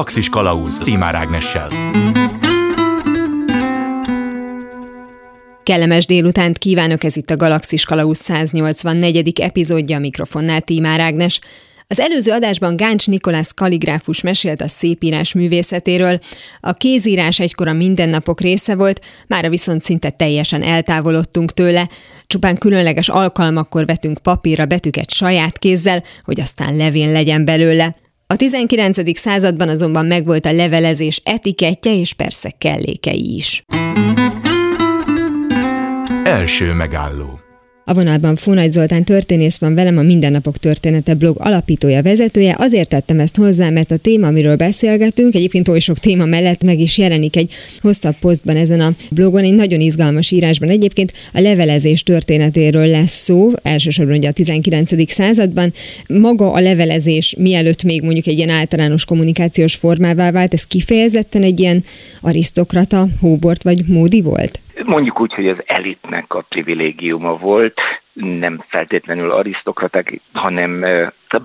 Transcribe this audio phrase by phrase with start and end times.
[0.00, 1.68] Galaxis Kalauz Timár Ágnessel.
[5.62, 9.40] Kellemes délutánt kívánok, ez itt a Galaxis Kalauz 184.
[9.40, 11.40] epizódja, a mikrofonnál Tímár Ágnes.
[11.86, 16.18] Az előző adásban Gáncs Nikolász kaligráfus mesélt a szépírás művészetéről.
[16.60, 21.88] A kézírás egykor a mindennapok része volt, mára viszont szinte teljesen eltávolodtunk tőle.
[22.26, 27.96] Csupán különleges alkalmakkor vetünk papírra betűket saját kézzel, hogy aztán levén legyen belőle.
[28.30, 29.18] A 19.
[29.18, 33.64] században azonban megvolt a levelezés etikettje és persze kellékei is.
[36.24, 37.39] Első megálló
[37.90, 42.56] a vonalban Fónagy Zoltán történész van velem, a Mindennapok Története blog alapítója, vezetője.
[42.58, 46.80] Azért tettem ezt hozzá, mert a téma, amiről beszélgetünk, egyébként oly sok téma mellett meg
[46.80, 50.68] is jelenik egy hosszabb posztban ezen a blogon, egy nagyon izgalmas írásban.
[50.68, 55.12] Egyébként a levelezés történetéről lesz szó, elsősorban ugye a 19.
[55.12, 55.72] században.
[56.06, 61.60] Maga a levelezés mielőtt még mondjuk egy ilyen általános kommunikációs formává vált, ez kifejezetten egy
[61.60, 61.84] ilyen
[62.20, 64.60] arisztokrata, hóbort vagy módi volt?
[64.84, 67.80] Mondjuk úgy, hogy az elitnek a privilégiuma volt,
[68.20, 70.84] nem feltétlenül arisztokraták, hanem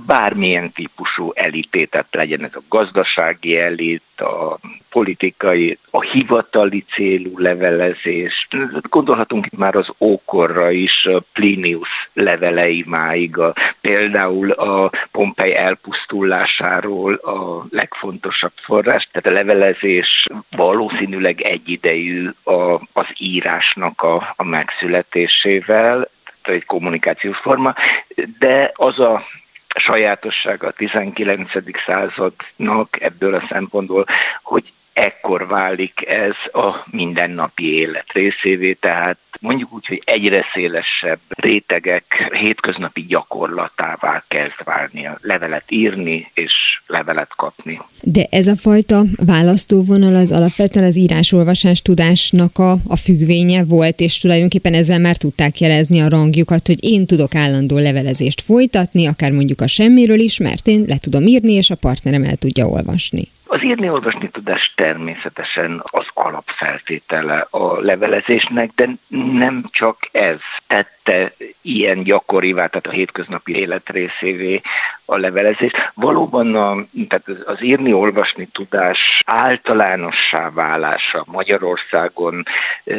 [0.06, 4.58] bármilyen típusú elité, tehát legyen ez a gazdasági elit, a
[4.90, 8.48] politikai, a hivatali célú levelezés.
[8.90, 17.14] Gondolhatunk itt már az ókorra is, a Plinius levelei máig, a, például a Pompei elpusztulásáról
[17.14, 26.08] a legfontosabb forrás, tehát a levelezés valószínűleg egyidejű a, az írásnak a, a megszületésével,
[26.54, 27.76] egy kommunikációs forma,
[28.40, 29.24] de az a
[29.76, 31.52] sajátossága a 19.
[31.86, 34.06] századnak ebből a szempontból,
[34.44, 42.30] hogy ekkor válik ez a mindennapi élet részévé, tehát mondjuk úgy, hogy egyre szélesebb rétegek
[42.34, 46.54] hétköznapi gyakorlatává kezd válni levelet írni és
[46.88, 47.82] levelet kapni.
[48.02, 54.18] De ez a fajta választóvonal az alapvetően az írásolvasás tudásnak a, a függvénye volt, és
[54.18, 59.62] tulajdonképpen ezzel már tudták jelezni a rangjukat, hogy én tudok állandó levelezést folytatni, akár mondjuk
[59.62, 63.28] a semmiről is, mert én le tudom írni, és a partnerem el tudja olvasni.
[63.48, 68.90] Az írni-olvasni tudás természetesen az alapfeltétele a levelezésnek, de
[69.32, 74.62] nem csak ez tette ilyen gyakorivá, tehát a hétköznapi élet részévé
[75.06, 75.72] a levelezés.
[75.94, 82.44] Valóban a, tehát az írni-olvasni tudás általánossá válása Magyarországon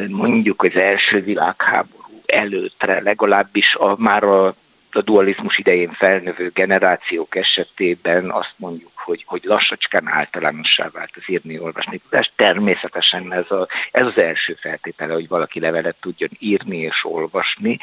[0.08, 4.54] mondjuk az első világháború előttre, legalábbis a, már a
[4.96, 11.98] a dualizmus idején felnövő generációk esetében azt mondjuk, hogy, hogy lassacskán általánossá vált az írni-olvasni
[11.98, 12.30] tudás.
[12.36, 17.78] Természetesen ez, a, ez az első feltétele, hogy valaki levelet tudjon írni és olvasni.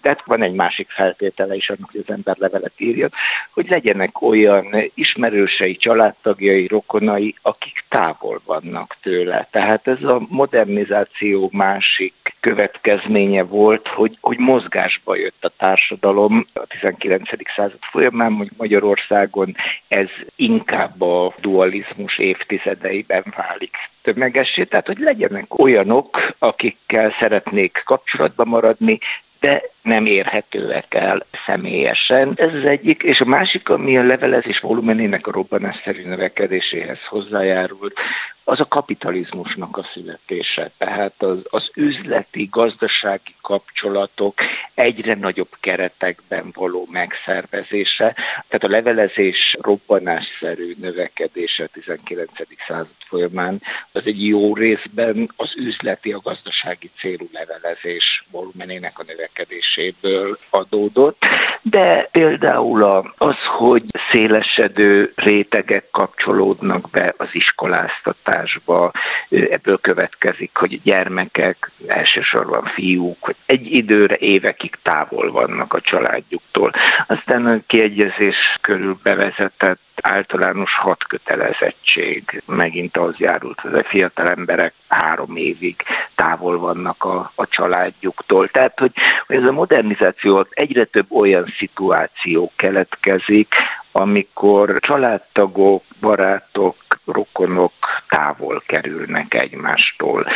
[0.00, 3.10] De hát van egy másik feltétele is annak, hogy az ember levelet írjon,
[3.50, 9.48] hogy legyenek olyan ismerősei, családtagjai, rokonai, akik távol vannak tőle.
[9.50, 17.28] Tehát ez a modernizáció másik következménye volt, hogy, hogy mozgásba jött a társadalom a 19.
[17.54, 19.56] század folyamán, hogy Magyarországon
[19.88, 28.98] ez inkább a dualizmus évtizedeiben válik tömegessé, tehát hogy legyenek olyanok, akikkel szeretnék kapcsolatban maradni,
[29.40, 32.32] de nem érhetőek el személyesen.
[32.36, 38.00] Ez az egyik, és a másik, ami a levelezés volumenének a robbanásszerű növekedéséhez hozzájárult,
[38.48, 40.70] az a kapitalizmusnak a születése.
[40.78, 44.34] Tehát az, az üzleti, gazdasági kapcsolatok
[44.74, 48.14] egyre nagyobb keretekben való megszervezése.
[48.48, 52.30] Tehát a levelezés robbanásszerű növekedése a 19.
[52.66, 53.62] század folyamán
[53.92, 61.24] az egy jó részben az üzleti, a gazdasági célú levelezés volumenének a növekedéséből adódott.
[61.62, 62.82] De például
[63.16, 68.92] az, hogy szélesedő rétegek kapcsolódnak be az iskoláztatás oktatásba,
[69.28, 76.72] ebből következik, hogy gyermekek, elsősorban fiúk, hogy egy időre, évekig távol vannak a családjuktól.
[77.06, 84.72] Aztán a kiegyezés körül bevezetett általános hat kötelezettség megint az járult, hogy a fiatal emberek
[84.88, 85.76] három évig
[86.14, 88.48] távol vannak a, a családjuktól.
[88.48, 88.92] Tehát, hogy,
[89.26, 93.54] ez a modernizáció egyre több olyan szituáció keletkezik,
[93.92, 97.72] amikor családtagok, barátok, rokonok
[98.08, 100.26] távol kerülnek egymástól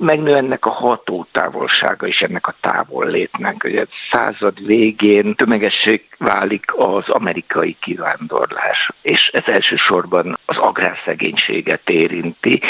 [0.00, 3.64] megnő ennek a hatótávolsága is ennek a távol létnek.
[3.64, 12.60] Ugye század végén tömegesség válik az amerikai kivándorlás, és ez elsősorban az agrárszegénységet érinti,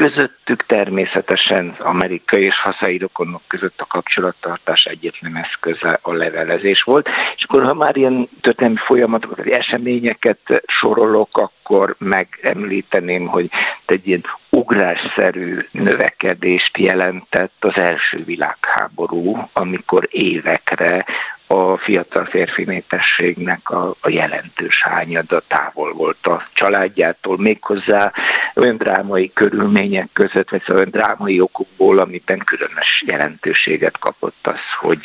[0.00, 7.08] Közöttük természetesen amerikai és hazai rokonok között a kapcsolattartás egyetlen eszköze a levelezés volt.
[7.36, 13.50] És akkor, ha már ilyen történelmi folyamatokat, vagy eseményeket sorolok, akkor megemlíteném, hogy
[13.86, 21.04] egy ilyen ugrásszerű növekedést jelentett az első világháború, amikor évekre
[21.52, 28.12] a fiatal férfi népességnek a, a jelentős hányada távol volt a családjától, méghozzá
[28.54, 35.00] olyan drámai körülmények között, vagy olyan drámai okokból, amiben különös jelentőséget kapott az, hogy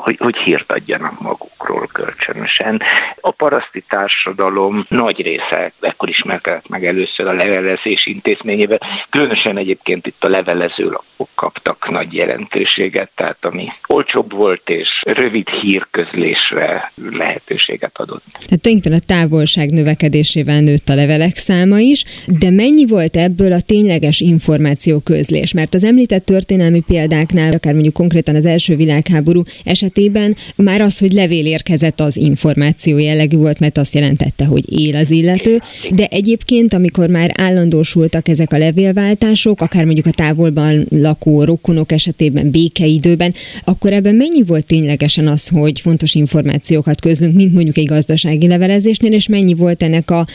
[0.00, 2.82] hogy, hogy hírt adjanak magukról kölcsönösen.
[3.20, 8.80] A paraszti társadalom nagy része ekkor ismerkedett meg először a levelezés intézményével,
[9.10, 15.48] különösen egyébként itt a levelező lapok kaptak nagy jelentőséget, tehát ami olcsóbb volt és rövid
[15.48, 18.22] hírközlésre lehetőséget adott.
[18.32, 23.60] Tehát tulajdonképpen a távolság növekedésével nőtt a levelek száma is, de mennyi volt ebből a
[23.60, 25.52] tényleges információ közlés?
[25.52, 30.98] Mert az említett történelmi példáknál, akár mondjuk konkrétan az első világháború eset esetében már az,
[30.98, 35.58] hogy levél érkezett az információ jellegű volt, mert azt jelentette, hogy él az illető,
[35.90, 42.50] de egyébként, amikor már állandósultak ezek a levélváltások, akár mondjuk a távolban lakó rokonok esetében
[42.50, 43.34] békeidőben,
[43.64, 49.12] akkor ebben mennyi volt ténylegesen az, hogy fontos információkat közlünk, mint mondjuk egy gazdasági levelezésnél,
[49.12, 50.26] és mennyi volt ennek a,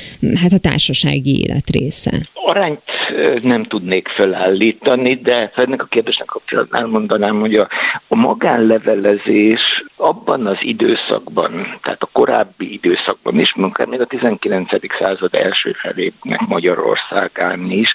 [0.41, 2.27] hát a társasági élet része?
[2.33, 2.81] Arányt
[3.41, 7.67] nem tudnék felállítani, de ennek a kérdésnek kapcsolatban elmondanám, hogy a,
[8.07, 13.55] a magánlevelezés és abban az időszakban, tehát a korábbi időszakban is,
[13.85, 14.69] még a 19.
[14.99, 17.93] század első felének Magyarországán is,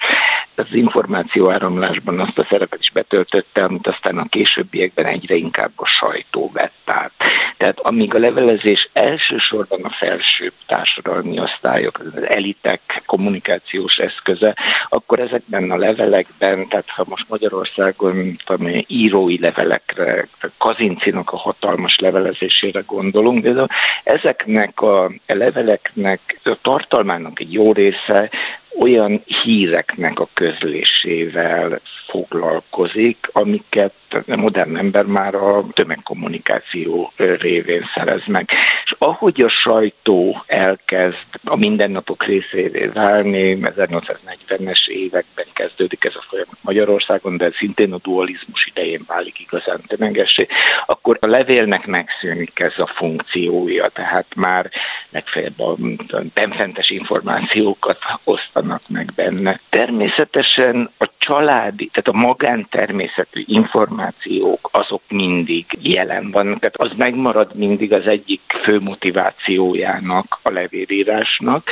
[0.61, 5.85] az információ áramlásban azt a szerepet is betöltötte, amit aztán a későbbiekben egyre inkább a
[5.85, 7.11] sajtó vett át.
[7.57, 14.55] Tehát amíg a levelezés elsősorban a felsőbb társadalmi osztályok, az elitek kommunikációs eszköze,
[14.89, 20.27] akkor ezekben a levelekben, tehát ha most Magyarországon tudom, írói levelekre,
[20.57, 23.65] Kazincinak a hatalmas levelezésére gondolunk, de
[24.03, 28.29] ezeknek a leveleknek a tartalmának egy jó része
[28.79, 33.93] olyan híreknek a közlésével foglalkozik, amiket
[34.27, 38.49] a modern ember már a tömegkommunikáció révén szerez meg.
[38.83, 46.57] És ahogy a sajtó elkezd a mindennapok részévé válni, 1840-es években kezdődik ez a folyamat
[46.61, 50.47] Magyarországon, de szintén a dualizmus idején válik igazán tömegessé,
[50.85, 54.69] akkor a levélnek megszűnik ez a funkciója, tehát már
[55.09, 55.75] legfeljebb a
[56.33, 57.97] benfentes információkat
[58.61, 59.59] osztanak meg benne.
[59.69, 66.59] Természetesen a családi, tehát a magántermészetű információk azok mindig jelen vannak.
[66.59, 71.69] Tehát az megmarad mindig az egyik fő motivációjának a levélírásnak,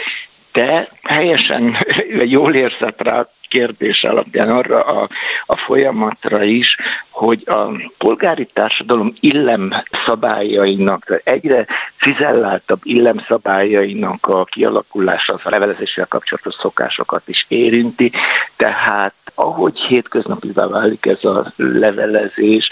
[0.53, 1.77] de helyesen
[2.35, 5.09] jól érzett rá kérdés alapján arra a,
[5.45, 6.77] a folyamatra is,
[7.09, 9.73] hogy a polgári társadalom illem
[10.05, 11.65] szabályainak, egyre
[11.99, 18.11] cizelláltabb illem szabályainak a kialakulása az a levelezéssel kapcsolatos szokásokat is érinti,
[18.55, 22.69] tehát ahogy hétköznapivá válik ez a levelezés,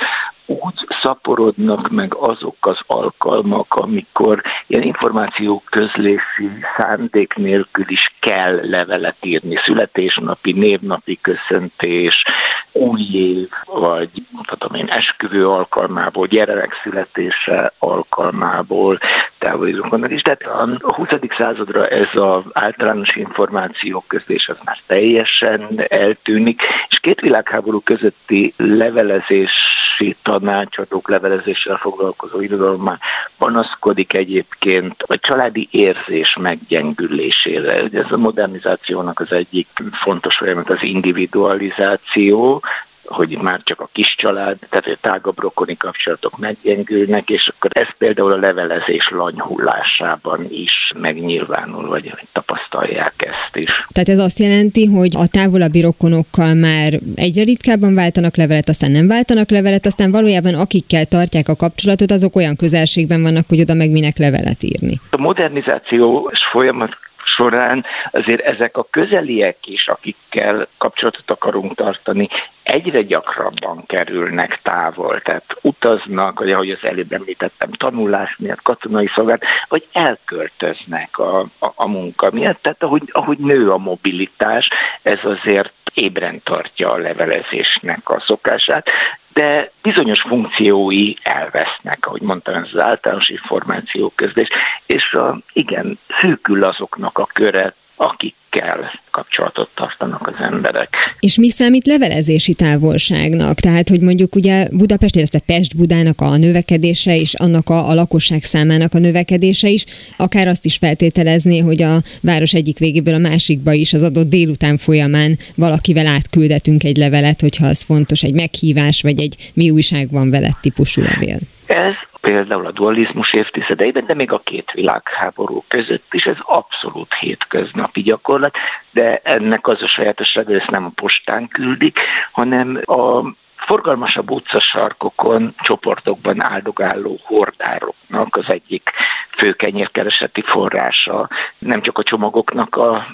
[0.48, 9.26] úgy szaporodnak meg azok az alkalmak, amikor ilyen információ közlési szándék nélkül is kell levelet
[9.26, 9.56] írni.
[9.56, 12.24] Születésnapi, névnapi köszöntés,
[12.72, 14.10] új év, vagy
[14.46, 19.00] tudom én, esküvő alkalmából, gyerek születése alkalmából
[19.38, 20.22] távolizókonnak is.
[20.22, 20.42] Tehát
[20.82, 21.08] a 20.
[21.38, 30.16] századra ez az általános információk közlés az már teljesen eltűnik, és két világháború közötti levelezési
[30.39, 32.98] tanácsadók levelezéssel foglalkozó irodalom már
[33.38, 37.84] panaszkodik egyébként a családi érzés meggyengülésére.
[37.91, 42.62] Ez a modernizációnak az egyik fontos folyamat az individualizáció,
[43.08, 47.88] hogy már csak a kis család, tehát a tágabb rokoni kapcsolatok meggyengülnek, és akkor ez
[47.98, 53.86] például a levelezés lanyhullásában is megnyilvánul, vagy tapasztalják ezt is.
[53.92, 59.08] Tehát ez azt jelenti, hogy a távolabbi rokonokkal már egyre ritkábban váltanak levelet, aztán nem
[59.08, 63.90] váltanak levelet, aztán valójában akikkel tartják a kapcsolatot, azok olyan közelségben vannak, hogy oda meg
[63.90, 65.00] minek levelet írni.
[65.12, 66.98] A modernizációs folyamat
[67.36, 72.27] során azért ezek a közeliek is, akikkel kapcsolatot akarunk tartani,
[72.63, 79.43] egyre gyakrabban kerülnek távol, tehát utaznak, vagy ahogy az előbb említettem, tanulás miatt, katonai szolgálat,
[79.67, 84.69] vagy elköltöznek a, a, a munka miatt, tehát ahogy, ahogy nő a mobilitás,
[85.01, 88.89] ez azért ébren tartja a levelezésnek a szokását,
[89.38, 94.48] de bizonyos funkciói elvesznek, ahogy mondtam, ez az általános információ közlés,
[94.86, 100.96] és a, igen, szűkül azoknak a köre akikkel kapcsolatot tartanak az emberek.
[101.20, 103.60] És mi számít levelezési távolságnak?
[103.60, 108.94] Tehát, hogy mondjuk ugye Budapest, illetve Pest-Budának a növekedése és annak a, a lakosság számának
[108.94, 109.86] a növekedése is,
[110.18, 114.77] akár azt is feltételezni, hogy a város egyik végéből a másikba is az adott délután
[114.77, 120.30] folyamán valakivel átküldetünk egy levelet, hogyha az fontos, egy meghívás, vagy egy mi újság van
[120.30, 121.39] veled típusú levél.
[121.66, 128.01] Ez például a dualizmus évtizedeiben, de még a két világháború között is ez abszolút hétköznapi
[128.01, 128.55] gyakorlat,
[128.91, 132.00] de ennek az a sajátosság, hogy ezt nem a postán küldik,
[132.31, 133.21] hanem a
[133.55, 138.91] forgalmasabb utcasarkokon, csoportokban áldogáló hordároknak az egyik
[139.29, 143.07] fő kenyérkereseti forrása, nem csak a csomagoknak a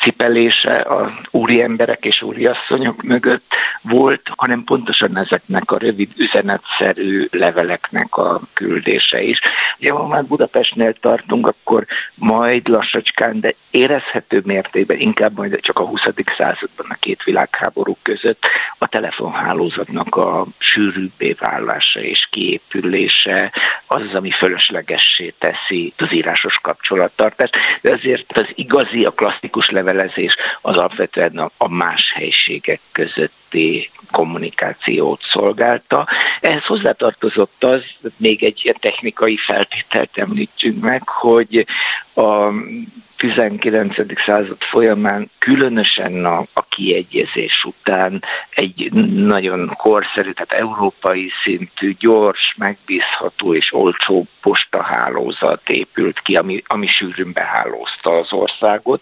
[0.00, 8.16] cipelése a úri emberek és úriasszonyok mögött volt, hanem pontosan ezeknek a rövid üzenetszerű leveleknek
[8.16, 9.40] a küldése is.
[9.78, 15.84] Ugye, ha már Budapestnél tartunk, akkor majd lassacskán, de érezhető mértékben, inkább majd csak a
[15.84, 16.00] 20.
[16.36, 18.46] században a két világháború között
[18.78, 23.52] a telefonhálózatnak a sűrűbbé válása és kiépülése
[23.86, 29.70] az, az ami fölöslegessé teszi az írásos kapcsolattartást, de azért az igazi, a klasszikus klasszikus
[29.70, 36.08] levelezés az alapvetően a más helységek közötti kommunikációt szolgálta.
[36.40, 37.82] Ehhez hozzátartozott az,
[38.16, 41.66] még egy ilyen technikai feltételt említsünk meg, hogy
[42.14, 42.50] a
[43.18, 43.94] 19.
[44.24, 53.54] század folyamán, különösen a, a kiegyezés után egy nagyon korszerű, tehát európai szintű, gyors, megbízható
[53.54, 59.00] és olcsó postahálózat épült ki, ami, ami sűrűn behálózta az országot,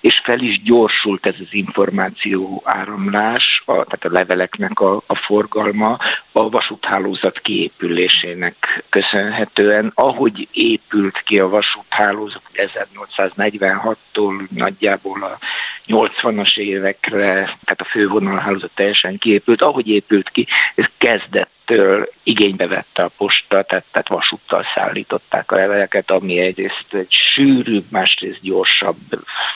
[0.00, 5.98] és fel is gyorsult ez az információ áramlás, a, tehát a leveleknek a, a forgalma
[6.32, 9.92] a vasúthálózat kiépülésének köszönhetően.
[9.94, 12.42] Ahogy épült ki a vasúthálózat
[13.60, 15.38] 1846-tól nagyjából a
[15.88, 17.32] 80-as évekre,
[17.64, 23.62] tehát a fővonalhálózat teljesen kiépült, ahogy épült ki, ez kezdett től igénybe vette a posta,
[23.62, 28.96] tehát, tehát vasúttal szállították a leveleket, ami egyrészt egy sűrűbb, másrészt gyorsabb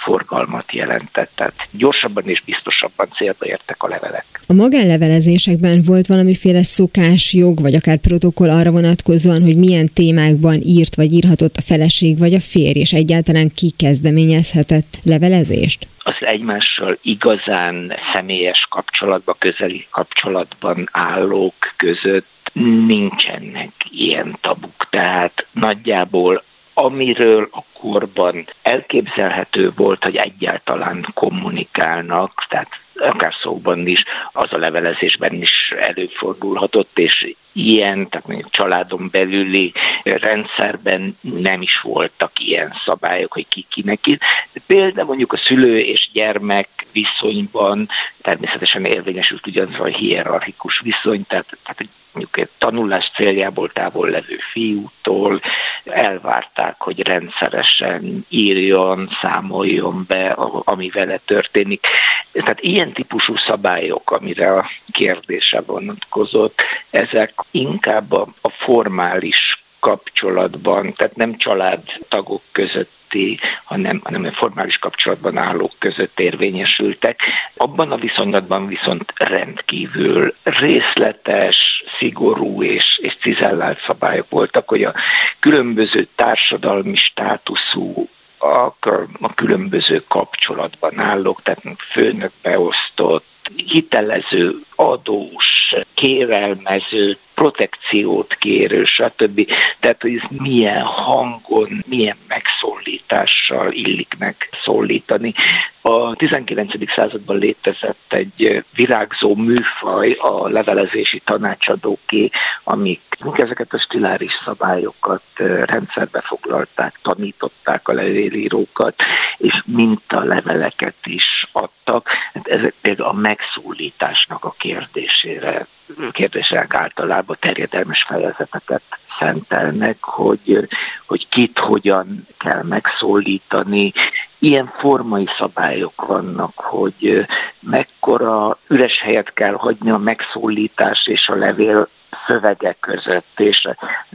[0.03, 1.31] forgalmat jelentett.
[1.35, 4.25] Tehát gyorsabban és biztosabban célba értek a levelek.
[4.47, 10.95] A magánlevelezésekben volt valamiféle szokás, jog, vagy akár protokoll arra vonatkozóan, hogy milyen témákban írt
[10.95, 15.87] vagy írhatott a feleség vagy a férj, és egyáltalán ki kezdeményezhetett levelezést?
[16.03, 22.51] Az egymással igazán személyes kapcsolatban, közeli kapcsolatban állók között
[22.87, 24.87] nincsenek ilyen tabuk.
[24.91, 26.43] Tehát nagyjából
[26.75, 35.33] amiről a korban elképzelhető volt, hogy egyáltalán kommunikálnak, tehát akár szóban is, az a levelezésben
[35.33, 39.73] is előfordulhatott, és ilyen, tehát mondjuk családon belüli
[40.05, 44.19] rendszerben nem is voltak ilyen szabályok, hogy ki kinek ír.
[44.67, 47.89] Például mondjuk a szülő és gyermek viszonyban
[48.23, 55.41] természetesen érvényesült ugyanaz a hierarchikus viszony, tehát, tehát mondjuk tanulás céljából távol levő fiútól
[55.85, 60.31] elvárták, hogy rendszeresen írjon, számoljon be,
[60.65, 61.87] ami vele történik.
[62.33, 71.37] Tehát ilyen típusú szabályok, amire a kérdése vonatkozott, ezek inkább a formális kapcsolatban, tehát nem
[71.37, 77.21] családtagok között közötti, hanem, hanem formális kapcsolatban állók között érvényesültek.
[77.57, 84.95] Abban a viszonylatban viszont rendkívül részletes, szigorú és, és cizellált szabályok voltak, hogy a
[85.41, 88.09] különböző társadalmi státuszú
[88.39, 88.75] a,
[89.21, 93.25] a különböző kapcsolatban állók, tehát főnök beosztott,
[93.57, 99.47] hitelező, adós, kérelmező, protekciót kérő, stb.
[99.79, 105.35] Tehát, hogy ez milyen hangon, milyen megszólítással illik megszólítani.
[105.81, 106.93] A 19.
[106.95, 112.31] században létezett egy virágzó műfaj, a levelezési tanácsadóké,
[112.65, 113.01] amik
[113.37, 115.23] ezeket a stiláris szabályokat
[115.65, 118.95] rendszerbe foglalták, tanították a levélírókat,
[119.37, 119.63] és
[120.09, 122.09] leveleket is adtak.
[122.35, 125.67] Hát ezek például a megszólításnak a kérdésére
[126.13, 128.83] kérdések általában terjedelmes fejezeteket
[129.19, 130.69] szentelnek, hogy,
[131.07, 133.93] hogy kit hogyan kell megszólítani.
[134.39, 137.27] Ilyen formai szabályok vannak, hogy
[137.61, 141.89] mekkora üres helyet kell hagyni a megszólítás és a levél
[142.27, 143.69] szövege között, és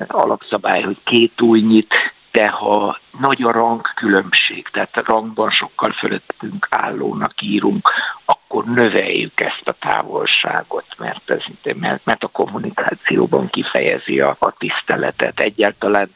[0.07, 1.93] alapszabály, hogy két újnyit
[2.35, 7.89] de ha nagy a rangkülönbség, tehát a rangban sokkal fölöttünk állónak írunk,
[8.25, 11.41] akkor növeljük ezt a távolságot, mert, ez,
[11.79, 15.39] mert, mert a kommunikációban kifejezi a, a tiszteletet.
[15.39, 16.11] Egyáltalán,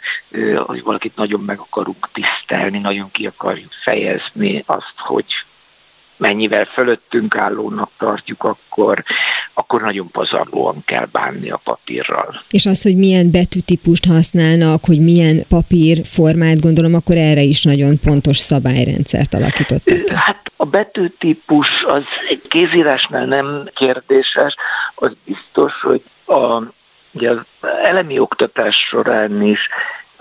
[0.57, 5.25] hogy valakit nagyon meg akarunk tisztelni, nagyon ki akarjuk fejezni azt, hogy
[6.19, 9.03] mennyivel fölöttünk állónak tartjuk, akkor,
[9.53, 12.41] akkor nagyon pazarlóan kell bánni a papírral.
[12.49, 18.37] És az, hogy milyen betűtípust használnak, hogy milyen papírformát, gondolom, akkor erre is nagyon pontos
[18.37, 20.09] szabályrendszert alakítottak.
[20.09, 22.03] Hát a betűtípus az
[22.49, 24.55] kézírásnál nem kérdéses,
[24.95, 26.63] az biztos, hogy a
[27.11, 27.39] Ugye az
[27.83, 29.69] elemi oktatás során is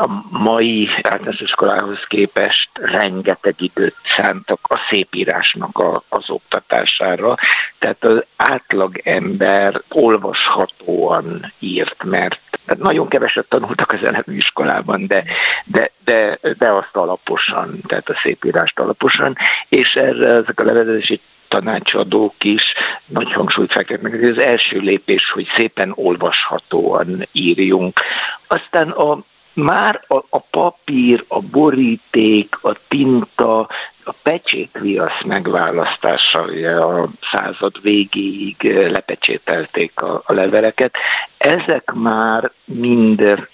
[0.00, 7.34] a mai általános iskolához képest rengeteg időt szántak a szépírásnak a, az oktatására,
[7.78, 15.24] tehát az átlag ember olvashatóan írt, mert tehát nagyon keveset tanultak az elemi iskolában, de,
[15.64, 19.36] de, de, de azt alaposan, tehát a szépírást alaposan,
[19.68, 22.62] és erre ezek a levelezési tanácsadók is
[23.06, 24.12] nagy hangsúlyt fektetnek.
[24.12, 28.00] Ez az első lépés, hogy szépen olvashatóan írjunk.
[28.46, 29.18] Aztán a
[29.58, 33.58] már a, a papír, a boríték, a tinta,
[34.04, 40.94] a pecsétviasz megválasztása, ugye a század végéig lepecsételték a, a leveleket,
[41.38, 43.48] ezek már mind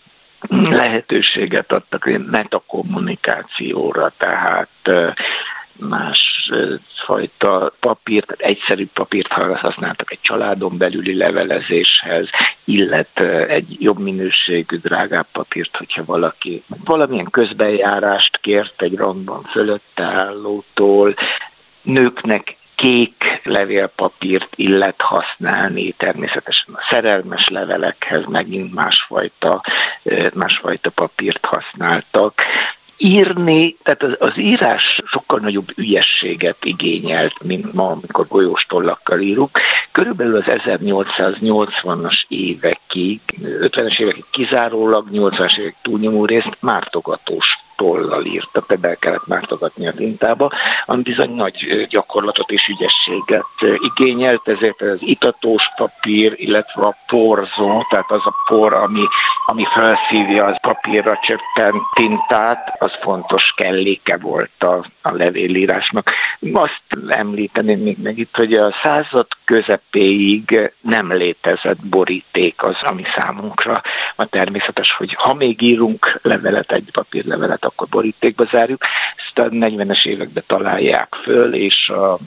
[0.50, 4.90] lehetőséget adtak metakommunikációra, tehát
[5.78, 6.50] más
[7.04, 12.28] fajta papírt, egyszerű papírt használtak egy családon belüli levelezéshez,
[12.64, 21.14] illet egy jobb minőségű, drágább papírt, hogyha valaki valamilyen közbenjárást kért egy rangban fölötte állótól,
[21.82, 29.62] nőknek kék levélpapírt illet használni, természetesen a szerelmes levelekhez megint másfajta,
[30.34, 32.42] másfajta papírt használtak
[32.96, 39.58] írni, tehát az, az írás sokkal nagyobb ügyességet igényelt, mint ma, amikor golyós tollakkal írunk.
[39.92, 48.96] Körülbelül az 1880-as évekig, 50-es évekig kizárólag, 80-as évek túlnyomó részt mártogatós tollal írta, el
[48.96, 50.52] kellett mártogatni a tintába,
[50.84, 58.10] ami bizony nagy gyakorlatot és ügyességet igényelt, ezért az itatós papír, illetve a porzó, tehát
[58.10, 59.04] az a por, ami,
[59.46, 66.10] ami felszívja az papírra csöppent tintát, az fontos kelléke volt a, a levélírásnak.
[66.52, 73.82] Azt említeném még meg itt, hogy a század közepéig nem létezett boríték az, ami számunkra
[74.16, 78.84] a természetes, hogy ha még írunk levelet, egy papírlevelet, akkor borítékba zárjuk.
[79.16, 82.18] Ezt a 40-es években találják föl, és a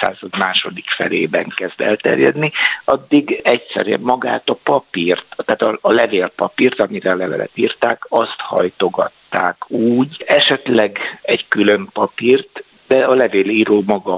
[0.00, 2.52] század második felében kezd elterjedni.
[2.84, 9.70] Addig egyszerűen magát a papírt, tehát a, a levélpapírt, amire a levelet írták, azt hajtogatták
[9.70, 14.16] úgy, esetleg egy külön papírt, de a levélíró maga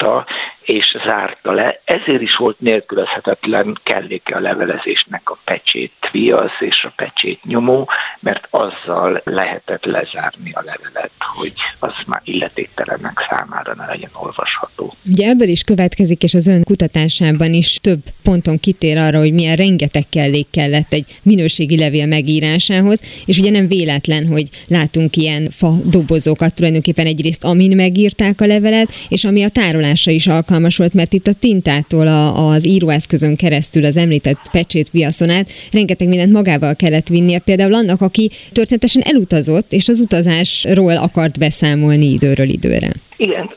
[0.00, 0.26] hajtogatta
[0.70, 1.80] és zárta le.
[1.84, 7.88] Ezért is volt nélkülözhetetlen kelléke a levelezésnek a pecsét viasz és a pecsét nyomó,
[8.20, 14.94] mert azzal lehetett lezárni a levelet, hogy az már illetéktelenek számára ne legyen olvasható.
[15.06, 19.56] Ugye ebből is következik, és az ön kutatásában is több ponton kitér arra, hogy milyen
[19.56, 25.72] rengeteg kellék kellett egy minőségi levél megírásához, és ugye nem véletlen, hogy látunk ilyen fa
[25.84, 29.48] dobozokat, tulajdonképpen egyrészt amin megírták a levelet, és ami a
[29.90, 34.90] tárolásra is alkalmas volt, mert itt a tintától a, az íróeszközön keresztül az említett pecsét
[34.90, 37.38] viaszon át rengeteg mindent magával kellett vinnie.
[37.38, 42.92] Például annak, aki történetesen elutazott, és az utazásról akart beszámolni időről időre.
[43.20, 43.50] Igen,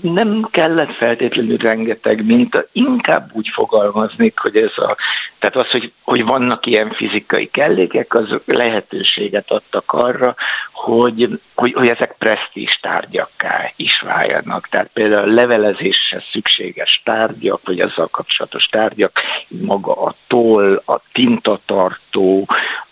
[0.00, 4.96] nem kellett feltétlenül rengeteg minta, inkább úgy fogalmaznék, hogy ez a,
[5.38, 10.34] tehát az, hogy, hogy vannak ilyen fizikai kellékek, az lehetőséget adtak arra,
[10.72, 14.68] hogy, hogy, hogy ezek presztízs tárgyakká is váljanak.
[14.68, 22.46] Tehát például a levelezéshez szükséges tárgyak, vagy azzal kapcsolatos tárgyak, maga a toll, a tintatartó,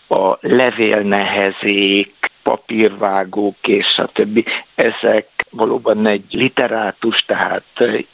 [0.09, 7.65] a levélnehezék, papírvágók és a többi, ezek valóban egy literátus, tehát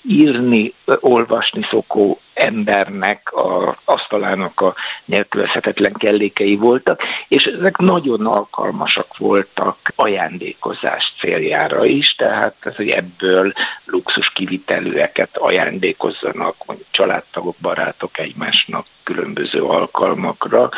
[0.09, 9.77] írni, olvasni szokó embernek a asztalának a nélkülözhetetlen kellékei voltak, és ezek nagyon alkalmasak voltak
[9.97, 13.53] ajándékozás céljára is, tehát ez, hogy ebből
[13.85, 20.71] luxus kivitelőeket ajándékozzanak, mondjuk családtagok, barátok egymásnak különböző alkalmakra,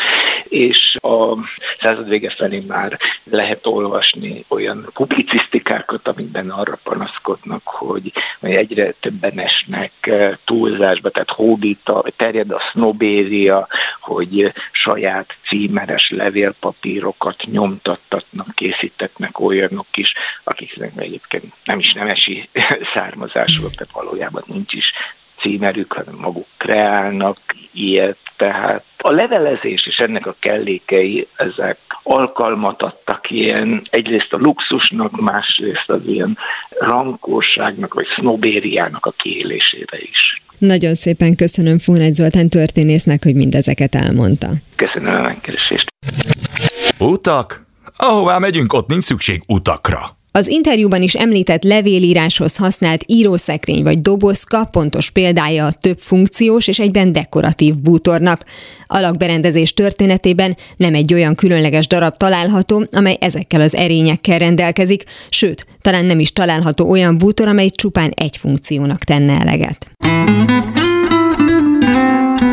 [0.42, 1.34] és a
[1.80, 10.10] század vége felé már lehet olvasni olyan publicisztikákat, amikben arra panaszkodnak, hogy egyre többen esnek
[10.44, 13.66] túlzásba, tehát hódít, terjed a sznobéria,
[14.00, 20.12] hogy saját címeres levélpapírokat nyomtattatnak, készítetnek olyanok is,
[20.44, 22.48] akiknek egyébként nem is nemesi
[22.94, 24.92] származásúak, tehát valójában nincs is
[25.38, 27.38] címerük, hanem maguk kreálnak
[27.72, 35.20] ilyet, tehát a levelezés és ennek a kellékei, ezek alkalmat adtak ilyen, egyrészt a luxusnak,
[35.20, 36.38] másrészt az ilyen
[36.81, 40.42] rankóságnak vagy sznobériának a kiélésére is.
[40.59, 44.49] Nagyon szépen köszönöm Fónágy Zoltán történésznek, hogy mindezeket elmondta.
[44.77, 45.87] Köszönöm a megkeresést.
[46.99, 47.66] Utak?
[47.96, 50.15] Ahová megyünk, ott nincs szükség utakra.
[50.37, 56.79] Az interjúban is említett levélíráshoz használt írószekrény vagy dobozka pontos példája a több funkciós és
[56.79, 58.44] egyben dekoratív bútornak.
[58.87, 65.66] A lakberendezés történetében nem egy olyan különleges darab található, amely ezekkel az erényekkel rendelkezik, sőt,
[65.81, 69.90] talán nem is található olyan bútor, amely csupán egy funkciónak tenne eleget.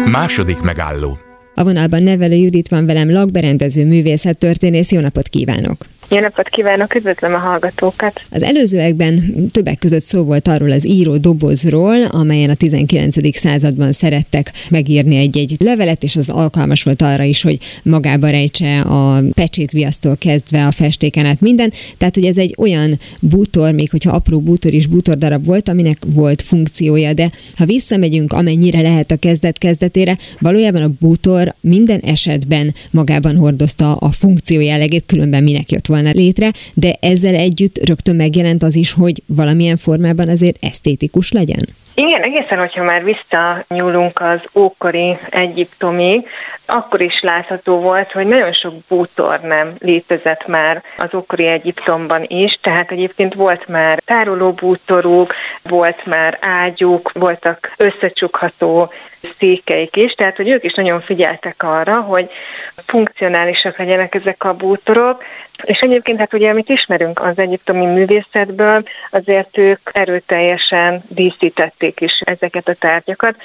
[0.06, 1.18] Második megálló.
[1.56, 4.92] A vonalban nevelő Judit van velem, lakberendező művészet történész.
[4.92, 5.86] Jó napot kívánok!
[6.14, 8.22] Jó napot kívánok, üdvözlöm a hallgatókat!
[8.32, 9.22] Az előzőekben
[9.52, 13.38] többek között szó volt arról az író dobozról, amelyen a 19.
[13.38, 19.22] században szerettek megírni egy-egy levelet, és az alkalmas volt arra is, hogy magába rejtse a
[19.34, 21.74] pecsétviasztól kezdve a festéken át minden.
[21.98, 26.42] Tehát, hogy ez egy olyan bútor, még hogyha apró bútor is bútordarab volt, aminek volt
[26.42, 33.96] funkciója, de ha visszamegyünk amennyire lehet a kezdet-kezdetére, valójában a bútor minden esetben magában hordozta
[33.96, 38.94] a funkció jellegét, különben minek jött volna létre, de ezzel együtt rögtön megjelent az is,
[38.94, 41.66] hogy valamilyen formában azért esztétikus legyen?
[41.96, 46.28] Igen, egészen, hogyha már visszanyúlunk az ókori Egyiptomig,
[46.66, 52.58] akkor is látható volt, hogy nagyon sok bútor nem létezett már az ókori Egyiptomban is,
[52.62, 58.92] tehát egyébként volt már tároló bútoruk, volt már ágyuk, voltak összecsukható
[59.40, 62.30] székeik is, tehát hogy ők is nagyon figyeltek arra, hogy
[62.76, 65.24] funkcionálisak legyenek ezek a bútorok,
[65.62, 72.68] és egyébként hát ugye, amit ismerünk az egyiptomi művészetből, azért ők erőteljesen díszítették is ezeket
[72.68, 73.36] a tárgyakat,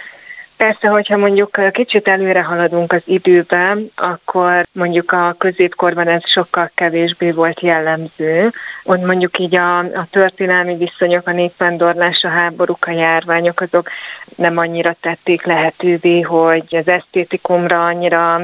[0.58, 7.30] Persze, hogyha mondjuk kicsit előre haladunk az időben, akkor mondjuk a középkorban ez sokkal kevésbé
[7.30, 8.50] volt jellemző.
[8.84, 13.90] Ott mondjuk így a, a történelmi viszonyok, a néppendorlás, a háborúk, a járványok, azok
[14.36, 18.40] nem annyira tették lehetővé, hogy az esztétikumra annyira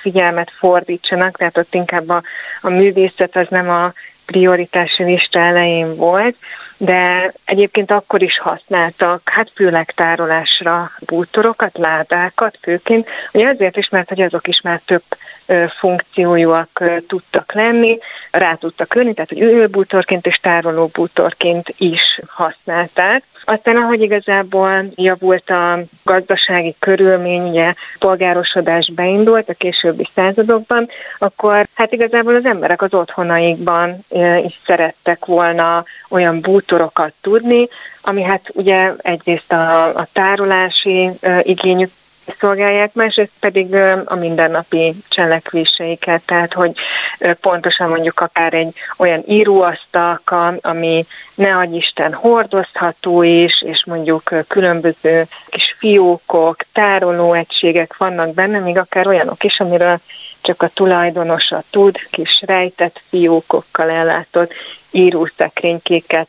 [0.00, 2.22] figyelmet fordítsanak, tehát ott inkább a,
[2.60, 3.92] a művészet az nem a
[4.26, 6.36] prioritási lista elején volt,
[6.78, 14.08] de egyébként akkor is használtak, hát főleg tárolásra bútorokat, ládákat főként, ugye azért is, mert
[14.08, 15.02] hogy azok is már több
[15.78, 17.98] funkciójúak tudtak lenni,
[18.30, 23.22] rá tudtak ülni, tehát hogy ülőbútorként és tárolóbútorként is használták.
[23.44, 30.88] Aztán, ahogy igazából javult a gazdasági körülmény, ugye polgárosodás beindult a későbbi századokban,
[31.18, 34.04] akkor hát igazából az emberek az otthonaikban
[34.44, 36.67] is szerettek volna olyan bútorokat
[37.20, 37.68] tudni,
[38.02, 41.10] ami hát ugye egyrészt a, a tárolási
[41.42, 41.90] igényük
[42.38, 46.72] szolgálják, másrészt pedig a mindennapi cselekvéseiket, tehát hogy
[47.40, 55.26] pontosan mondjuk akár egy olyan íróasztalka, ami ne adj Isten hordozható is, és mondjuk különböző
[55.46, 59.98] kis fiókok, tárolóegységek vannak benne, még akár olyanok is, amiről
[60.40, 64.52] csak a tulajdonosa tud, kis rejtett fiókokkal ellátott
[64.90, 66.28] írószekrénykéket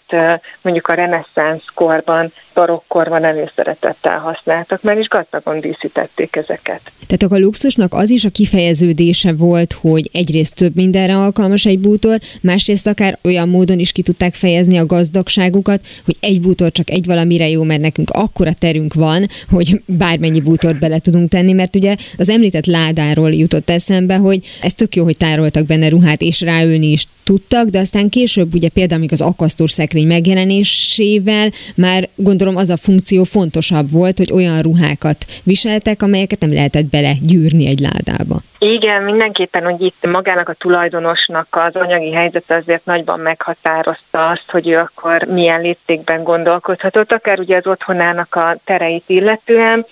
[0.61, 6.81] mondjuk a reneszánsz korban, barokkorban előszeretettel használtak, mert is gazdagon díszítették ezeket.
[7.07, 11.79] Tehát akkor a luxusnak az is a kifejeződése volt, hogy egyrészt több mindenre alkalmas egy
[11.79, 16.89] bútor, másrészt akár olyan módon is ki tudták fejezni a gazdagságukat, hogy egy bútor csak
[16.89, 21.75] egy valamire jó, mert nekünk akkora terünk van, hogy bármennyi bútort bele tudunk tenni, mert
[21.75, 26.41] ugye az említett ládáról jutott eszembe, hogy ez tök jó, hogy tároltak benne ruhát, és
[26.41, 32.69] ráülni is tudtak, de aztán később ugye például az akasztós szekrény megjelenésével már gondolom az
[32.69, 38.39] a funkció fontosabb volt, hogy olyan ruhákat viseltek, amelyeket nem lehetett belegyűrni egy ládába.
[38.59, 44.67] Igen, mindenképpen, hogy itt magának a tulajdonosnak az anyagi helyzete azért nagyban meghatározta azt, hogy
[44.67, 49.85] ő akkor milyen léptékben gondolkodhatott, akár ugye az otthonának a tereit illetően,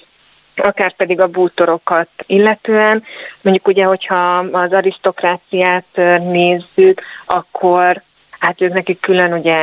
[0.55, 3.03] akár pedig a bútorokat illetően.
[3.41, 5.99] Mondjuk ugye, hogyha az arisztokráciát
[6.31, 8.01] nézzük, akkor
[8.39, 9.55] hát ők nekik külön ugye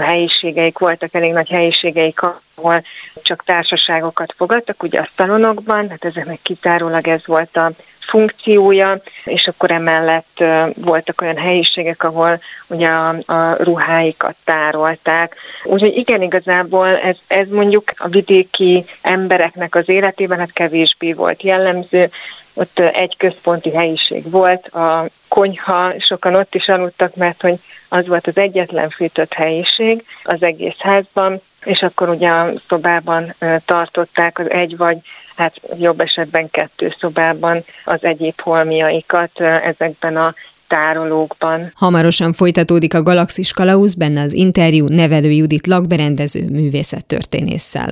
[0.00, 2.20] helyiségeik voltak, elég nagy helyiségeik,
[2.54, 2.84] ahol
[3.22, 9.70] csak társaságokat fogadtak, ugye a szalonokban, hát ezeknek kizárólag ez volt a funkciója, és akkor
[9.70, 15.36] emellett voltak olyan helyiségek, ahol ugye a, a ruháikat tárolták.
[15.64, 22.10] Úgyhogy igen, igazából ez, ez mondjuk a vidéki embereknek az életében hát kevésbé volt jellemző,
[22.54, 28.26] ott egy központi helyiség volt, a konyha, sokan ott is aludtak, mert hogy az volt
[28.26, 34.76] az egyetlen fűtött helyiség az egész házban, és akkor ugye a szobában tartották az egy
[34.76, 34.96] vagy
[35.36, 40.34] hát jobb esetben kettő szobában az egyéb holmiaikat ezekben a
[40.68, 41.72] tárolókban.
[41.74, 47.90] Hamarosan folytatódik a Galaxis Kalausz, benne az interjú nevelő Judit lakberendező művészettörténésszel.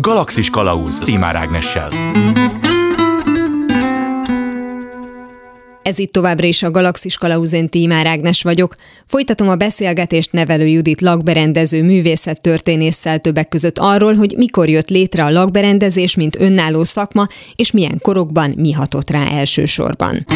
[0.00, 1.90] Galaxis Kalauz Timár Ágnessel.
[5.82, 8.74] Ez itt továbbra is a Galaxis Kalauzén Tímár Ágnes vagyok.
[9.06, 15.30] Folytatom a beszélgetést nevelő Judit lakberendező művészettörténésszel többek között arról, hogy mikor jött létre a
[15.30, 20.26] lakberendezés, mint önálló szakma, és milyen korokban mi hatott rá elsősorban.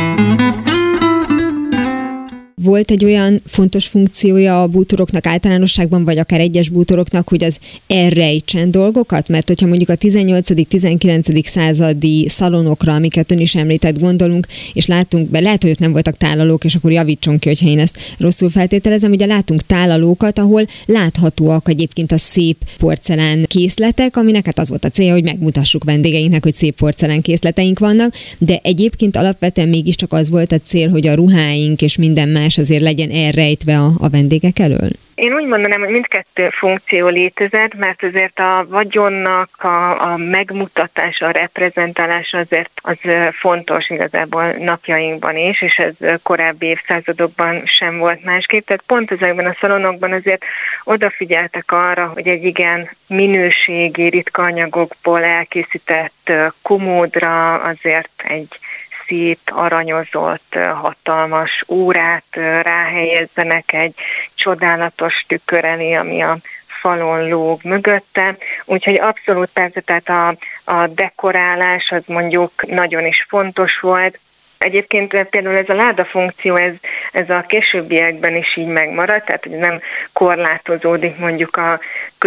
[2.63, 8.71] Volt egy olyan fontos funkciója a bútoroknak általánosságban, vagy akár egyes bútoroknak, hogy az elrejtsen
[8.71, 9.29] dolgokat?
[9.29, 11.47] Mert hogyha mondjuk a 18.-19.
[11.47, 16.17] századi szalonokra, amiket ön is említett, gondolunk, és látunk, be lehet, hogy ott nem voltak
[16.17, 21.69] tálalók, és akkor javítson ki, hogyha én ezt rosszul feltételezem, ugye látunk tálalókat, ahol láthatóak
[21.69, 26.55] egyébként a szép porcelán készletek, aminek hát az volt a célja, hogy megmutassuk vendégeinknek, hogy
[26.55, 31.83] szép porcelán készleteink vannak, de egyébként alapvetően mégiscsak az volt a cél, hogy a ruháink
[31.83, 34.91] és minden más és azért legyen elrejtve a, a vendégek elől?
[35.17, 41.31] Én úgy mondanám, hogy mindkettő funkció létezett, mert azért a vagyonnak a, a megmutatása, a
[41.31, 42.99] reprezentálása azért az
[43.33, 48.67] fontos igazából napjainkban is, és ez korábbi évszázadokban sem volt másképp.
[48.67, 50.45] Tehát pont ezekben a szalonokban azért
[50.85, 56.33] odafigyeltek arra, hogy egy igen minőségi, ritka anyagokból elkészített
[56.63, 58.59] komódra azért egy
[59.07, 62.25] szép, aranyozott, hatalmas órát
[62.63, 63.95] ráhelyezzenek egy
[64.35, 70.37] csodálatos tükör ami a falon lóg mögötte, úgyhogy abszolút persze, tehát a,
[70.73, 74.19] a dekorálás az mondjuk nagyon is fontos volt,
[74.59, 76.73] Egyébként például ez a láda funkció, ez,
[77.13, 79.81] ez a későbbiekben is így megmaradt, tehát hogy nem
[80.13, 81.81] korlátozódik mondjuk a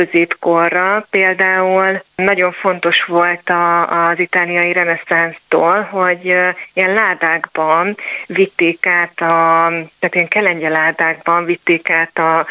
[0.05, 1.05] középkorra.
[1.09, 6.25] Például nagyon fontos volt a, az itáliai reneszánsztól, hogy
[6.73, 9.67] ilyen ládákban vitték át, a,
[9.99, 12.45] tehát ilyen kelengye ládákban vitték át a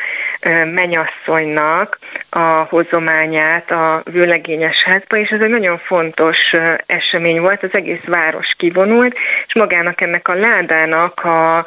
[0.74, 1.98] menyasszonynak
[2.30, 6.56] a hozományát a vőlegényes házba, és ez egy nagyon fontos
[6.86, 11.66] esemény volt, az egész város kivonult, és magának ennek a ládának a,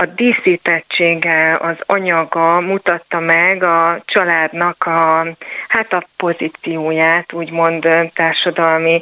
[0.00, 5.26] a díszítettsége, az anyaga mutatta meg a családnak a,
[5.68, 9.00] hát a pozícióját, úgymond társadalmi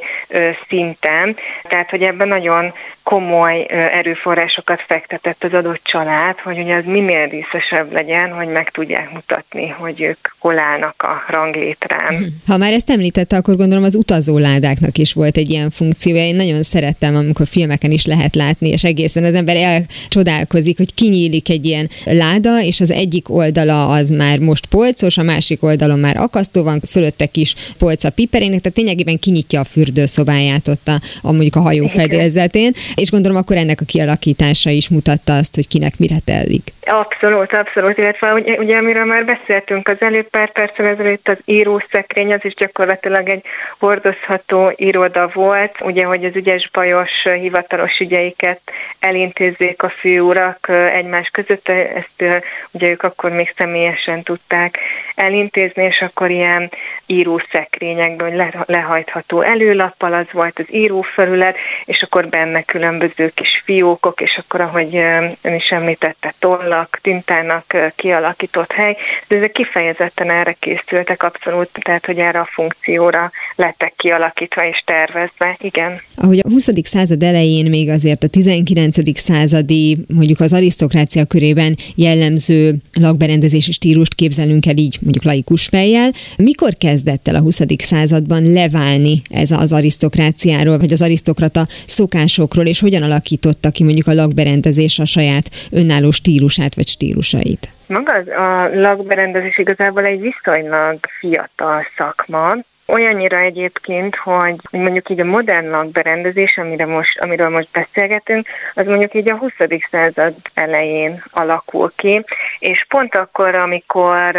[0.69, 1.37] szinten.
[1.69, 7.93] Tehát, hogy ebben nagyon komoly erőforrásokat fektetett az adott család, hogy ugye az minél díszesebb
[7.93, 12.15] legyen, hogy meg tudják mutatni, hogy ők hol állnak a ranglétrán.
[12.47, 16.23] Ha már ezt említette, akkor gondolom az utazóládáknak is volt egy ilyen funkciója.
[16.23, 21.49] Én nagyon szerettem, amikor filmeken is lehet látni, és egészen az ember elcsodálkozik, hogy kinyílik
[21.49, 26.17] egy ilyen láda, és az egyik oldala az már most polcos, a másik oldalon már
[26.17, 31.57] akasztó van, fölötte kis polca piperének, tehát ténylegében kinyitja a fürdőszobáját ott a, a mondjuk
[31.57, 36.17] a hajó fedélzetén, és gondolom akkor ennek a kialakítása is mutatta azt, hogy kinek mire
[36.25, 36.73] tellik.
[36.87, 42.33] Abszolút, abszolút, illetve ugye, ugye amiről már beszéltünk az előbb pár perccel ezelőtt, az írószekrény,
[42.33, 43.45] az is gyakorlatilag egy
[43.79, 48.61] hordozható iroda volt, ugye, hogy az ügyes bajos hivatalos ügyeiket
[48.99, 54.79] elintézzék a főurak egymás között, ezt ugye ők akkor még személyesen tudták
[55.15, 56.71] elintézni, és akkor ilyen
[57.07, 64.61] írószekrényekből lehajtható előlappal az volt az írófelület, és akkor benne különböző kis fiókok, és akkor,
[64.61, 64.97] ahogy
[65.43, 68.97] ön is említette, tollak, tintának kialakított hely,
[69.29, 75.57] de ezek kifejezetten erre készültek abszolút, tehát hogy erre a funkcióra lettek kialakítva és tervezve,
[75.61, 76.01] igen.
[76.17, 76.69] Ahogy a 20.
[76.83, 79.19] század elején még azért a 19.
[79.19, 86.11] századi, mondjuk az arisztokrácia körében jellemző lakberendezési stílust képzelünk el így mondjuk laikus fejjel.
[86.37, 87.61] Mikor kezdett el a 20.
[87.79, 94.15] században leválni ez az arisztokráciáról, vagy az arisztokrata szokásokról, és hogyan alakította ki mondjuk a
[94.15, 97.69] lakberendezés a saját önálló stílusát vagy stílusait?
[97.87, 102.57] Maga a lakberendezés igazából egy viszonylag fiatal szakma,
[102.89, 109.15] Olyannyira egyébként, hogy mondjuk így a modern lakberendezés, amire most, amiről most beszélgetünk, az mondjuk
[109.15, 109.53] így a 20.
[109.91, 112.25] század elején alakul ki,
[112.59, 114.37] és pont akkor, amikor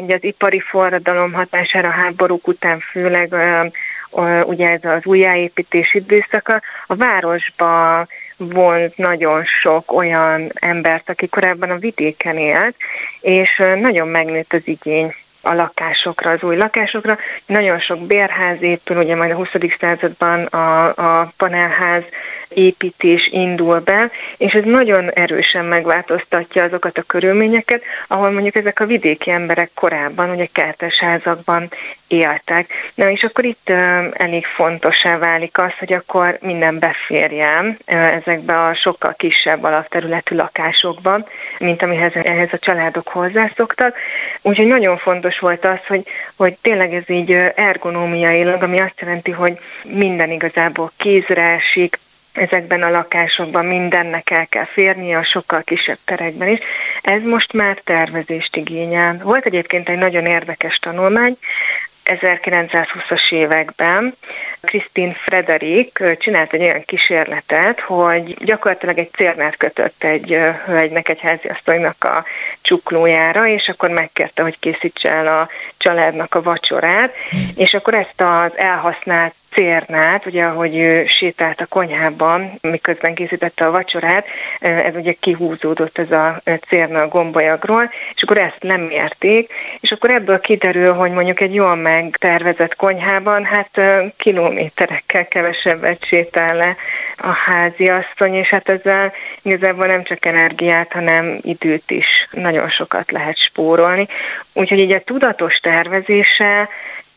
[0.00, 3.34] így az ipari forradalom hatására háborúk után főleg
[4.44, 8.06] ugye ez az újjáépítés időszaka, a városba
[8.36, 12.76] vonz nagyon sok olyan embert, aki korábban a vidéken élt,
[13.20, 15.14] és nagyon megnőtt az igény
[15.48, 17.18] a lakásokra, az új lakásokra.
[17.46, 19.48] Nagyon sok bérház épül, ugye majd a 20.
[19.80, 22.02] században a, a panelház
[22.48, 28.86] építés indul be, és ez nagyon erősen megváltoztatja azokat a körülményeket, ahol mondjuk ezek a
[28.86, 31.68] vidéki emberek korábban ugye kertesházakban
[32.08, 32.72] éltek.
[32.94, 33.70] Na és akkor itt
[34.12, 41.26] elég fontosá válik az, hogy akkor minden beférjen ezekbe a sokkal kisebb alapterületű lakásokban,
[41.58, 43.96] mint amihez ehhez a családok hozzászoktak.
[44.42, 46.02] Úgyhogy nagyon fontos volt az, hogy,
[46.36, 51.98] hogy tényleg ez így ergonómiailag, ami azt jelenti, hogy minden igazából kézre esik,
[52.32, 56.58] ezekben a lakásokban mindennek el kell férnie, a sokkal kisebb terekben is.
[57.02, 59.20] Ez most már tervezést igényel.
[59.22, 61.36] Volt egyébként egy nagyon érdekes tanulmány,
[62.08, 64.14] 1920-as években
[64.60, 72.04] Christine Frederik csinált egy olyan kísérletet, hogy gyakorlatilag egy cérnát kötött egy hölgynek, egy háziasszonynak
[72.04, 72.24] a
[72.60, 77.14] csuklójára, és akkor megkérte, hogy készítse el a családnak a vacsorát,
[77.56, 83.70] és akkor ezt az elhasznált cérnát, ugye ahogy ő sétált a konyhában, miközben készítette a
[83.70, 84.26] vacsorát,
[84.60, 90.10] ez ugye kihúzódott ez a cérna a gombolyagról, és akkor ezt nem érték, és akkor
[90.10, 93.80] ebből kiderül, hogy mondjuk egy jól megtervezett konyhában, hát
[94.16, 96.76] kilométerekkel kevesebbet sétál le
[97.16, 103.10] a házi asszony, és hát ezzel igazából nem csak energiát, hanem időt is nagyon sokat
[103.10, 104.06] lehet spórolni.
[104.52, 106.68] Úgyhogy így a tudatos tervezése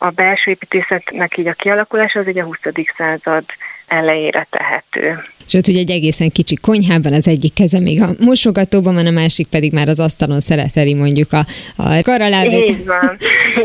[0.04, 2.58] a belső építészetnek így a kialakulása az ugye a 20.
[2.98, 3.44] század
[3.92, 5.24] elejére tehető.
[5.46, 9.48] Sőt, ugye egy egészen kicsi konyhában az egyik keze még a mosogatóban van, a másik
[9.48, 12.70] pedig már az asztalon szereteli mondjuk a, a karalábét.
[12.70, 13.18] Így van.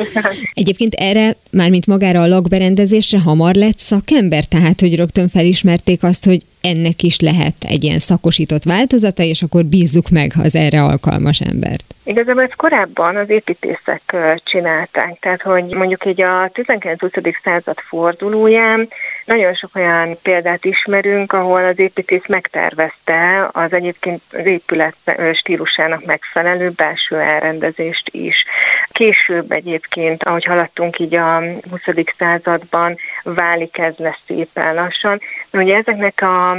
[0.55, 6.41] Egyébként erre, mármint magára a lakberendezésre hamar lett szakember, tehát hogy rögtön felismerték azt, hogy
[6.61, 11.85] ennek is lehet egy ilyen szakosított változata, és akkor bízzuk meg az erre alkalmas embert.
[12.05, 17.35] Igazából ezt korábban az építészek csinálták, tehát hogy mondjuk így a 19-20.
[17.43, 18.89] század fordulóján
[19.25, 24.97] nagyon sok olyan példát ismerünk, ahol az építész megtervezte az egyébként az épület
[25.35, 28.45] stílusának megfelelő belső elrendezést is.
[28.89, 31.81] Később egyébként, ahogy haladtunk így a 20.
[32.19, 35.21] században, válik ez lesz szépen lassan.
[35.53, 36.59] Ugye ezeknek a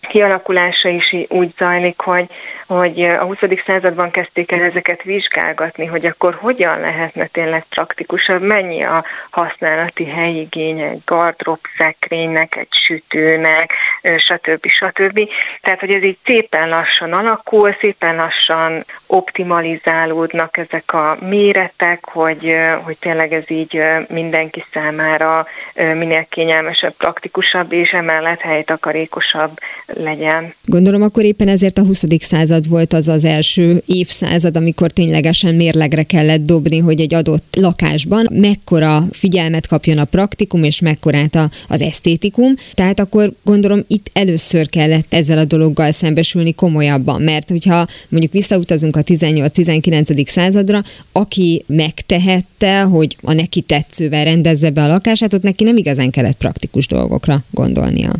[0.00, 2.26] kialakulása is úgy zajlik, hogy,
[2.74, 3.38] hogy a 20.
[3.66, 10.88] században kezdték el ezeket vizsgálgatni, hogy akkor hogyan lehetne tényleg praktikusabb, mennyi a használati helyigénye
[10.88, 13.72] egy gardrop szekrénynek, egy sütőnek,
[14.16, 14.66] stb.
[14.66, 15.28] stb.
[15.60, 22.96] Tehát, hogy ez így szépen lassan alakul, szépen lassan optimalizálódnak ezek a méretek, hogy, hogy
[22.98, 30.54] tényleg ez így mindenki számára minél kényelmesebb, praktikusabb, és emellett helytakarékosabb legyen.
[30.64, 32.04] Gondolom akkor éppen ezért a 20.
[32.18, 38.26] század volt az az első évszázad, amikor ténylegesen mérlegre kellett dobni, hogy egy adott lakásban
[38.32, 42.54] mekkora figyelmet kapjon a praktikum, és mekkorát a, az esztétikum.
[42.74, 48.96] Tehát akkor gondolom itt először kellett ezzel a dologgal szembesülni komolyabban, mert hogyha mondjuk visszautazunk
[48.96, 50.28] a 18-19.
[50.28, 56.10] századra, aki megtehette, hogy a neki tetszővel rendezze be a lakását, ott neki nem igazán
[56.10, 58.12] kellett praktikus dolgokra gondolnia.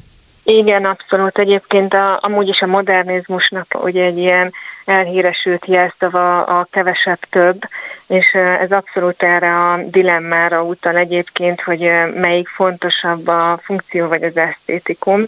[0.59, 1.39] Igen, abszolút.
[1.39, 4.53] Egyébként a, amúgy is a modernizmusnak ugye egy ilyen
[4.85, 7.61] elhíresült jelszava a kevesebb több,
[8.07, 14.37] és ez abszolút erre a dilemmára utal egyébként, hogy melyik fontosabb a funkció vagy az
[14.37, 15.27] esztétikum.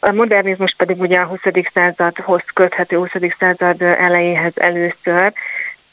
[0.00, 1.40] A modernizmus pedig ugye a 20.
[1.72, 3.10] századhoz köthető, 20.
[3.38, 5.32] század elejéhez először,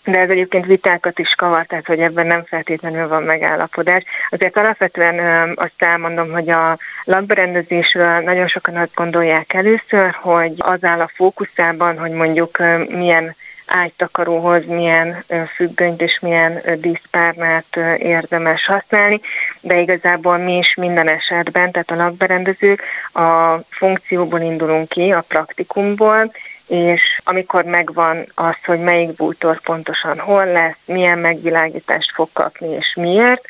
[0.04, 4.04] de ez egyébként vitákat is kavar, tehát hogy ebben nem feltétlenül van megállapodás.
[4.30, 11.00] Azért alapvetően azt elmondom, hogy a lakberendezésről nagyon sokan azt gondolják először, hogy az áll
[11.00, 12.58] a fókuszában, hogy mondjuk
[12.89, 13.36] milyen
[13.66, 15.24] ágytakaróhoz milyen
[15.56, 19.22] függönyt és milyen díszpárnát érdemes használni,
[19.62, 22.82] de igazából mi is minden esetben, tehát a lakberendezők
[23.13, 26.32] a funkcióból indulunk ki, a praktikumból,
[26.67, 32.93] és amikor megvan az, hogy melyik bútor pontosan hol lesz, milyen megvilágítást fog kapni és
[32.95, 33.45] miért,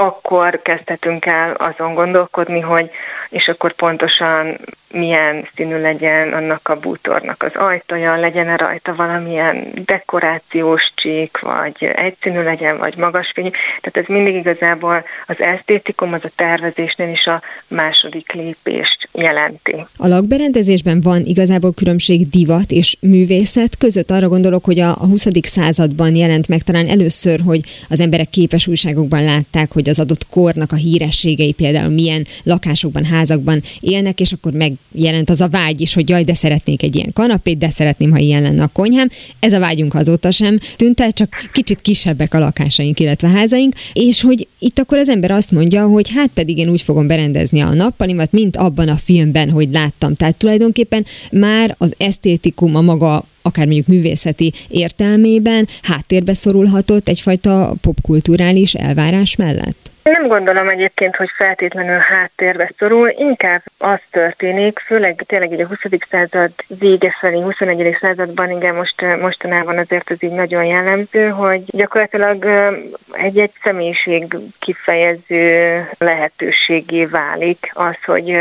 [0.00, 2.90] akkor kezdhetünk el azon gondolkodni, hogy
[3.30, 4.58] és akkor pontosan
[4.92, 12.42] milyen színű legyen annak a bútornak az ajtaja, legyen-e rajta valamilyen dekorációs csík, vagy egyszínű
[12.42, 13.48] legyen, vagy magas fényű.
[13.80, 19.86] Tehát ez mindig igazából az esztétikum, az a tervezésnél is a második lépést jelenti.
[19.96, 24.10] A lakberendezésben van igazából különbség divat és művészet között.
[24.10, 25.26] Arra gondolok, hogy a 20.
[25.42, 30.72] században jelent meg talán először, hogy az emberek képes újságokban látták, hogy az adott kornak
[30.72, 36.08] a hírességei például milyen lakásokban, házakban élnek, és akkor megjelent az a vágy is, hogy
[36.08, 39.08] jaj, de szeretnék egy ilyen kanapét, de szeretném, ha ilyen lenne a konyhám.
[39.38, 44.20] Ez a vágyunk azóta sem tűnt el, csak kicsit kisebbek a lakásaink, illetve házaink, és
[44.20, 47.74] hogy itt akkor az ember azt mondja, hogy hát pedig én úgy fogom berendezni a
[47.74, 50.14] nappalimat, mint abban a filmben, hogy láttam.
[50.14, 58.74] Tehát tulajdonképpen már az esztétikum, a maga akár mondjuk művészeti értelmében háttérbe szorulhatott egyfajta popkulturális
[58.74, 59.90] elvárás mellett?
[60.02, 65.78] Nem gondolom egyébként, hogy feltétlenül háttérbe szorul, inkább az történik, főleg tényleg így a 20.
[66.10, 67.96] század vége felé, 21.
[68.00, 72.46] században, igen, most, mostanában azért az így nagyon jellemző, hogy gyakorlatilag
[73.12, 78.36] egy-egy személyiség kifejező lehetőségé válik az, hogy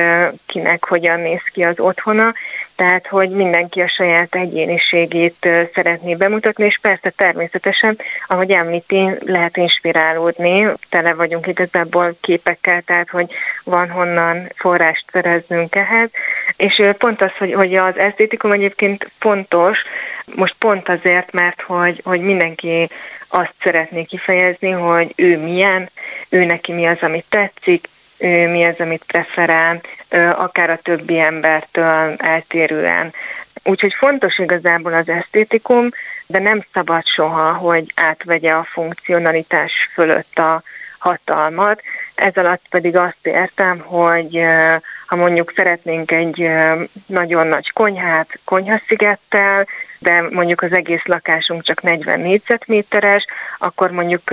[0.45, 2.33] kinek hogyan néz ki az otthona,
[2.79, 10.67] tehát hogy mindenki a saját egyéniségét szeretné bemutatni, és persze természetesen, ahogy említi, lehet inspirálódni,
[10.89, 13.31] tele vagyunk igazából képekkel, tehát hogy
[13.63, 16.09] van honnan forrást szereznünk ehhez,
[16.57, 19.79] és pont az, hogy, hogy az esztétikum egyébként fontos,
[20.35, 22.89] most pont azért, mert hogy, hogy mindenki
[23.27, 25.89] azt szeretné kifejezni, hogy ő milyen,
[26.29, 27.87] ő neki mi az, ami tetszik,
[28.19, 29.81] mi az, amit preferál,
[30.35, 33.13] akár a többi embertől eltérően.
[33.63, 35.89] Úgyhogy fontos igazából az esztétikum,
[36.27, 40.61] de nem szabad soha, hogy átvegye a funkcionalitás fölött a
[40.97, 41.81] hatalmat.
[42.15, 44.43] Ez alatt pedig azt értem, hogy
[45.05, 46.49] ha mondjuk szeretnénk egy
[47.05, 49.67] nagyon nagy konyhát konyhaszigettel,
[49.99, 53.25] de mondjuk az egész lakásunk csak 40 négyzetméteres,
[53.57, 54.23] akkor mondjuk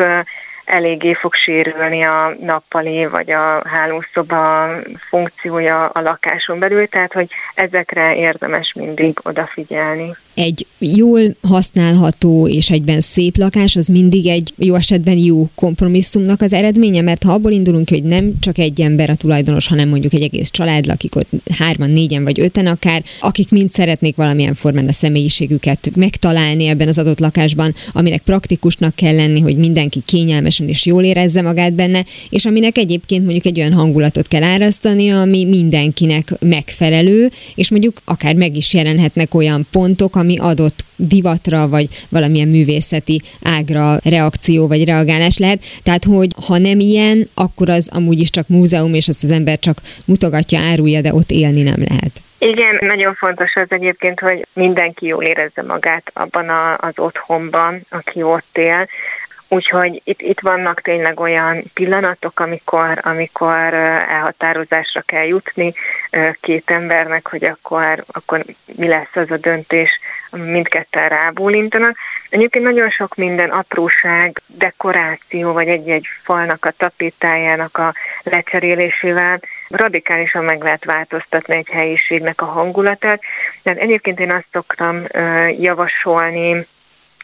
[0.66, 4.68] eléggé fog sérülni a nappali vagy a hálószoba
[5.08, 13.00] funkciója a lakáson belül, tehát hogy ezekre érdemes mindig odafigyelni egy jól használható és egyben
[13.00, 17.88] szép lakás az mindig egy jó esetben jó kompromisszumnak az eredménye, mert ha abból indulunk
[17.88, 21.90] hogy nem csak egy ember a tulajdonos, hanem mondjuk egy egész család lakik ott hárman,
[21.90, 27.18] négyen vagy öten akár, akik mind szeretnék valamilyen formán a személyiségüket megtalálni ebben az adott
[27.18, 32.78] lakásban, aminek praktikusnak kell lenni, hogy mindenki kényelmesen és jól érezze magát benne, és aminek
[32.78, 38.74] egyébként mondjuk egy olyan hangulatot kell árasztani, ami mindenkinek megfelelő, és mondjuk akár meg is
[38.74, 45.64] jelenhetnek olyan pontok, ami adott divatra, vagy valamilyen művészeti ágra reakció, vagy reagálás lehet.
[45.82, 49.58] Tehát, hogy ha nem ilyen, akkor az amúgy is csak múzeum, és azt az ember
[49.58, 52.12] csak mutogatja, árulja, de ott élni nem lehet.
[52.38, 58.22] Igen, nagyon fontos az egyébként, hogy mindenki jól érezze magát abban a, az otthonban, aki
[58.22, 58.88] ott él.
[59.48, 65.72] Úgyhogy itt, itt vannak tényleg olyan pillanatok, amikor, amikor elhatározásra kell jutni
[66.40, 68.44] két embernek, hogy akkor, akkor
[68.76, 71.96] mi lesz az a döntés, mindketten rábólintanak.
[72.28, 80.62] Egyébként nagyon sok minden apróság, dekoráció, vagy egy-egy falnak a tapétájának a lecserélésével radikálisan meg
[80.62, 83.20] lehet változtatni egy helyiségnek a hangulatát.
[83.62, 85.02] Tehát egyébként én azt szoktam
[85.58, 86.66] javasolni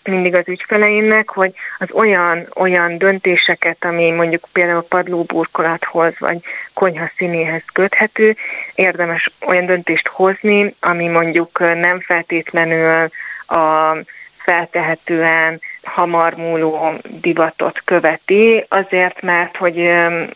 [0.08, 6.38] mindig az ügyfeleimnek, hogy az olyan, olyan döntéseket, ami mondjuk például padlóburkolathoz vagy
[6.74, 8.36] konyha színéhez köthető,
[8.74, 13.10] érdemes olyan döntést hozni, ami mondjuk nem feltétlenül
[13.46, 13.96] a
[14.42, 19.90] feltehetően hamar múló divatot követi, azért, mert hogy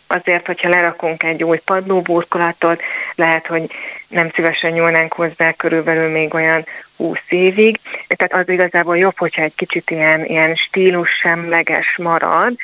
[0.06, 2.82] azért, hogyha lerakunk egy új padlóburkolatot,
[3.14, 3.70] lehet, hogy
[4.08, 6.64] nem szívesen nyúlnánk hozzá körülbelül még olyan
[6.96, 7.78] 20 évig.
[8.08, 12.54] Tehát az igazából jobb, hogyha egy kicsit ilyen, ilyen stílus semleges marad,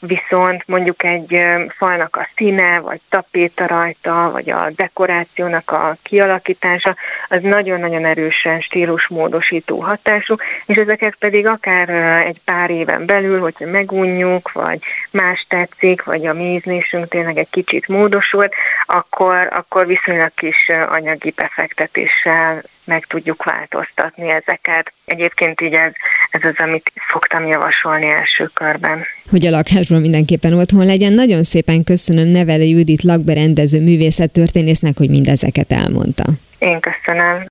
[0.00, 6.96] viszont mondjuk egy falnak a színe, vagy tapéta rajta, vagy a dekorációnak a kialakítása,
[7.28, 10.34] az nagyon-nagyon erősen stílusmódosító hatású,
[10.66, 11.88] és ezeket pedig akár
[12.26, 14.78] egy pár éven belül, hogyha megunjuk, vagy
[15.10, 18.54] más tetszik, vagy a mi ízlésünk tényleg egy kicsit módosult,
[18.86, 24.92] akkor, akkor viszonylag kis anyagi befektetéssel meg tudjuk változtatni ezeket.
[25.04, 25.92] Egyébként így ez,
[26.30, 29.04] ez az, amit szoktam javasolni első körben.
[29.30, 31.12] Hogy a lakásban mindenképpen otthon legyen.
[31.12, 36.24] Nagyon szépen köszönöm Nevele Judit lakberendező művészettörténésznek, hogy mindezeket elmondta.
[36.58, 37.46] Én köszönöm.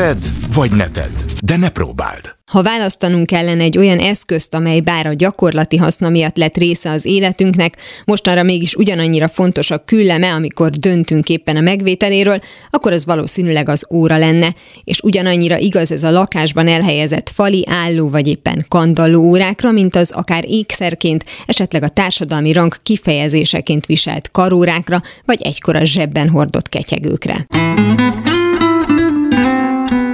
[0.00, 0.18] Tedd
[0.54, 2.20] vagy ne tedd, de ne próbáld.
[2.50, 7.04] Ha választanunk kellene egy olyan eszközt, amely bár a gyakorlati haszna miatt lett része az
[7.04, 12.40] életünknek, mostanra mégis ugyanannyira fontos a külleme, amikor döntünk éppen a megvételéről,
[12.70, 14.54] akkor az valószínűleg az óra lenne.
[14.84, 20.10] És ugyanannyira igaz ez a lakásban elhelyezett fali, álló vagy éppen kandalló órákra, mint az
[20.10, 27.46] akár ékszerként, esetleg a társadalmi rang kifejezéseként viselt karórákra, vagy egykor a zsebben hordott ketyegőkre.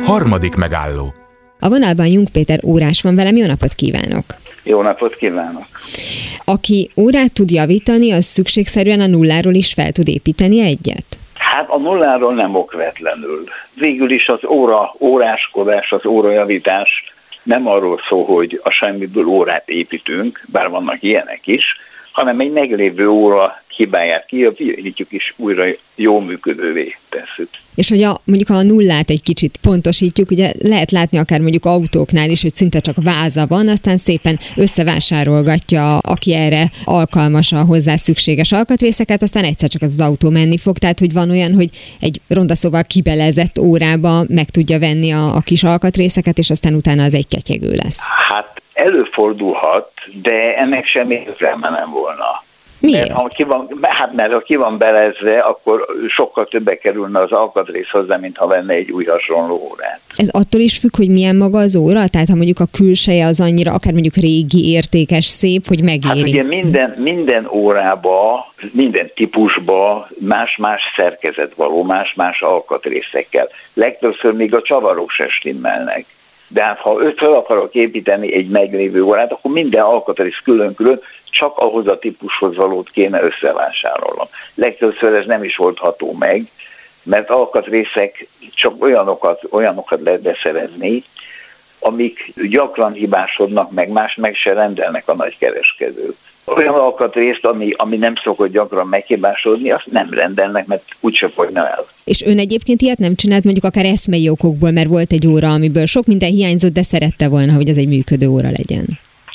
[0.06, 1.14] Harmadik megálló.
[1.60, 4.24] A vonalban Jung Péter órás van velem, jó napot kívánok!
[4.62, 5.66] Jó napot kívánok!
[6.44, 11.04] Aki órát tud javítani, az szükségszerűen a nulláról is fel tud építeni egyet?
[11.34, 13.44] Hát a nulláról nem okvetlenül.
[13.74, 20.40] Végül is az óra, óráskodás, az órajavítás nem arról szól, hogy a semmiből órát építünk,
[20.52, 21.64] bár vannak ilyenek is,
[22.12, 25.64] hanem egy meglévő óra hibáját kijavítjuk és újra
[25.94, 27.48] jó működővé tesszük.
[27.74, 32.30] És hogy a, mondjuk a nullát egy kicsit pontosítjuk, ugye lehet látni akár mondjuk autóknál
[32.30, 38.52] is, hogy szinte csak váza van, aztán szépen összevásárolgatja, aki erre alkalmas a hozzá szükséges
[38.52, 40.78] alkatrészeket, aztán egyszer csak az, az autó menni fog.
[40.78, 41.68] Tehát, hogy van olyan, hogy
[42.00, 47.02] egy ronda szóval kibelezett órába meg tudja venni a, a kis alkatrészeket, és aztán utána
[47.02, 48.00] az egy ketyegő lesz.
[48.28, 49.90] Hát előfordulhat,
[50.22, 52.44] de ennek semmi értelme nem volna.
[52.80, 53.08] Miért?
[53.08, 57.32] Mert ha ki van, hát mert ha ki van belezve, akkor sokkal többe kerülne az
[57.32, 60.00] alkatrész hozzá, mint ha venne egy új hasonló órát.
[60.16, 62.08] Ez attól is függ, hogy milyen maga az óra?
[62.08, 66.18] Tehát ha mondjuk a külseje az annyira, akár mondjuk régi, értékes, szép, hogy megéri.
[66.18, 73.48] Hát ugye minden, minden órába, minden típusba más-más szerkezet való, más-más alkatrészekkel.
[73.74, 76.04] Legtöbbször még a csavarok se stimmelnek.
[76.48, 81.00] De hát ha őt fel akarok építeni egy meglévő órát, akkor minden alkatrész külön-külön,
[81.30, 84.26] csak ahhoz a típushoz valót kéne összevásárolnom.
[84.54, 86.46] Legtöbbször ez nem is oldható meg,
[87.02, 91.04] mert alkatrészek csak olyanokat, olyanokat lehet beszerezni,
[91.78, 96.16] amik gyakran hibásodnak meg, más meg se rendelnek a nagykereskedők.
[96.44, 101.86] Olyan alkatrészt, ami, ami nem szokott gyakran meghibásodni, azt nem rendelnek, mert úgyse fogyna el.
[102.04, 105.86] És ön egyébként ilyet nem csinált mondjuk akár eszmei okokból, mert volt egy óra, amiből
[105.86, 108.86] sok minden hiányzott, de szerette volna, hogy ez egy működő óra legyen.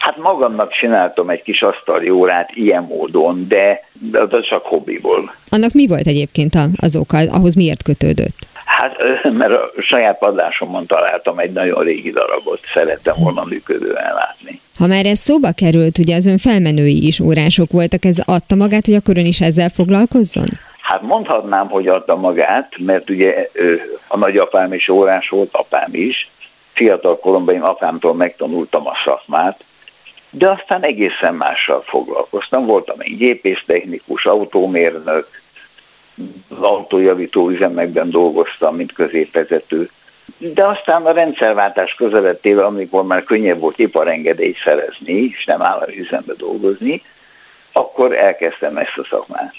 [0.02, 5.34] Hát magamnak csináltam egy kis asztali órát ilyen módon, de, de az csak hobbiból.
[5.50, 8.36] Annak mi volt egyébként az oka, ahhoz miért kötődött?
[8.66, 8.98] Hát,
[9.34, 14.62] mert a saját padlásomon találtam egy nagyon régi darabot, szerettem volna működően látni.
[14.78, 18.86] Ha már ez szóba került, ugye az ön felmenői is órások voltak, ez adta magát,
[18.86, 20.48] hogy akkor ön is ezzel foglalkozzon?
[20.82, 23.50] Hát mondhatnám, hogy adta magát, mert ugye
[24.08, 26.30] a nagyapám is órás volt, apám is.
[26.74, 29.64] Fiatal koromban én apámtól megtanultam a szakmát,
[30.32, 32.66] de aztán egészen mással foglalkoztam.
[32.66, 35.28] Voltam egy gépésztechnikus, autómérnök,
[36.60, 39.90] autójavító üzemekben dolgoztam, mint középvezető.
[40.38, 46.34] De aztán a rendszerváltás közelettével, amikor már könnyebb volt iparengedélyt szerezni, és nem állami üzembe
[46.38, 47.02] dolgozni,
[47.72, 49.54] akkor elkezdtem ezt a szakmát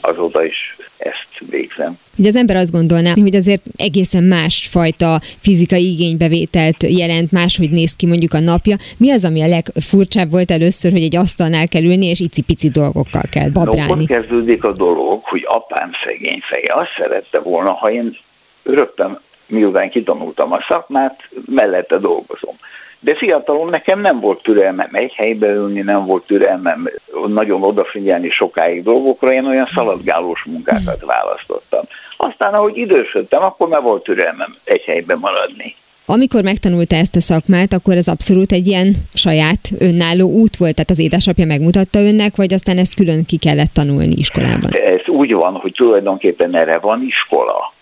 [0.00, 1.98] azóta is ezt végzem.
[2.18, 8.06] Ugye az ember azt gondolná, hogy azért egészen másfajta fizikai igénybevételt jelent, máshogy néz ki
[8.06, 8.76] mondjuk a napja.
[8.96, 13.22] Mi az, ami a legfurcsább volt először, hogy egy asztalnál kell ülni, és icipici dolgokkal
[13.30, 13.92] kell babrálni?
[13.92, 18.16] No, ott kezdődik a dolog, hogy apám szegény feje azt szerette volna, ha én
[18.62, 19.18] rögtön
[19.48, 22.54] miután kitanultam a szakmát, mellette dolgozom.
[23.00, 26.88] De fiatalon nekem nem volt türelmem egy helybe ülni, nem volt türelmem
[27.26, 31.84] nagyon odafigyelni sokáig dolgokra, én olyan szaladgálós munkákat választottam.
[32.16, 35.74] Aztán, ahogy idősödtem, akkor már volt türelmem egy helyben maradni.
[36.06, 40.90] Amikor megtanulta ezt a szakmát, akkor ez abszolút egy ilyen saját önálló út volt, tehát
[40.90, 44.70] az édesapja megmutatta önnek, vagy aztán ezt külön ki kellett tanulni iskolában?
[44.72, 47.72] Ez úgy van, hogy tulajdonképpen erre van iskola,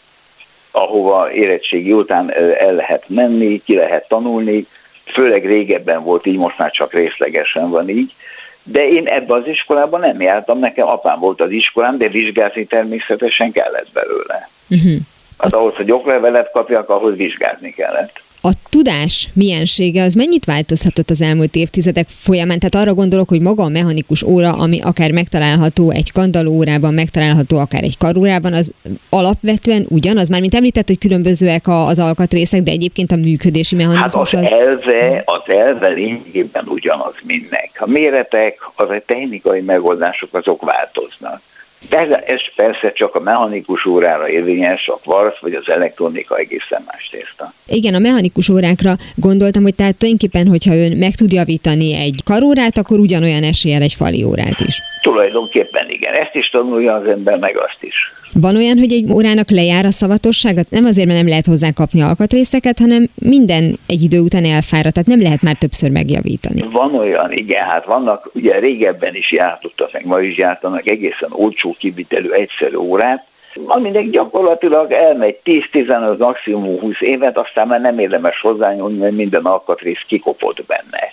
[0.70, 4.66] ahova érettségi után el lehet menni, ki lehet tanulni,
[5.06, 8.14] főleg régebben volt így, most már csak részlegesen van így,
[8.62, 13.52] de én ebbe az iskolában nem jártam, nekem apám volt az iskolám, de vizsgázni természetesen
[13.52, 14.48] kellett belőle.
[14.70, 14.96] Uh-huh.
[15.38, 21.20] Hát ahhoz, hogy oklevelet kapjak, ahhoz vizsgázni kellett a tudás miensége az mennyit változhatott az
[21.20, 22.58] elmúlt évtizedek folyamán?
[22.58, 27.58] Tehát arra gondolok, hogy maga a mechanikus óra, ami akár megtalálható egy kandalló órában, megtalálható
[27.58, 28.72] akár egy karórában, az
[29.08, 30.28] alapvetően ugyanaz?
[30.28, 34.52] Már mint említett, hogy különbözőek az alkatrészek, de egyébként a működési mechanizmus hát az...
[34.52, 34.58] az...
[34.58, 37.70] elve, az elve lényegében ugyanaz mindnek.
[37.78, 41.40] A méretek, az a technikai megoldások azok változnak.
[41.88, 47.08] De ez persze csak a mechanikus órára érvényes, a kvarc vagy az elektronika egészen más
[47.10, 47.52] tészta.
[47.66, 52.78] Igen, a mechanikus órákra gondoltam, hogy tehát tulajdonképpen, hogyha ön meg tud javítani egy karórát,
[52.78, 54.82] akkor ugyanolyan eséllyel egy fali órát is.
[55.02, 58.12] Tulajdonképpen igen, ezt is tanulja az ember, meg azt is.
[58.40, 60.62] Van olyan, hogy egy órának lejár a szavatossága?
[60.70, 65.08] Nem azért, mert nem lehet hozzá kapni alkatrészeket, hanem minden egy idő után elfáradt, tehát
[65.08, 66.64] nem lehet már többször megjavítani.
[66.70, 71.74] Van olyan, igen, hát vannak, ugye régebben is jártottak, meg ma is gyártanak egészen olcsó
[71.78, 73.26] kivitelű egyszerű órát,
[73.66, 80.04] aminek gyakorlatilag elmegy 10-15, maximum 20 évet, aztán már nem érdemes hozzányúlni, mert minden alkatrész
[80.06, 81.12] kikopott benne.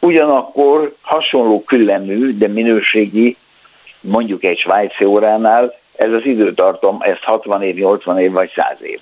[0.00, 3.36] Ugyanakkor hasonló küllemű, de minőségi,
[4.00, 8.98] mondjuk egy svájci óránál, ez az időtartom, ez 60 év, 80 év vagy 100 év.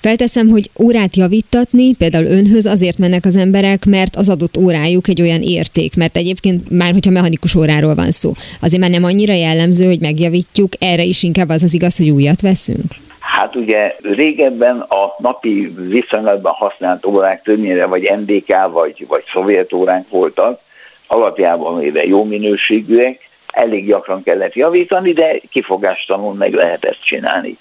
[0.00, 5.20] Felteszem, hogy órát javítatni, például önhöz azért mennek az emberek, mert az adott órájuk egy
[5.20, 9.86] olyan érték, mert egyébként már, hogyha mechanikus óráról van szó, azért már nem annyira jellemző,
[9.86, 12.92] hogy megjavítjuk, erre is inkább az az igaz, hogy újat veszünk.
[13.18, 20.08] Hát ugye régebben a napi viszonylatban használt órák többnyire vagy NDK vagy, vagy szovjet óránk
[20.08, 20.60] voltak,
[21.06, 27.56] alapjában véve jó minőségűek, elég gyakran kellett javítani, de kifogástalanul meg lehet ezt csinálni.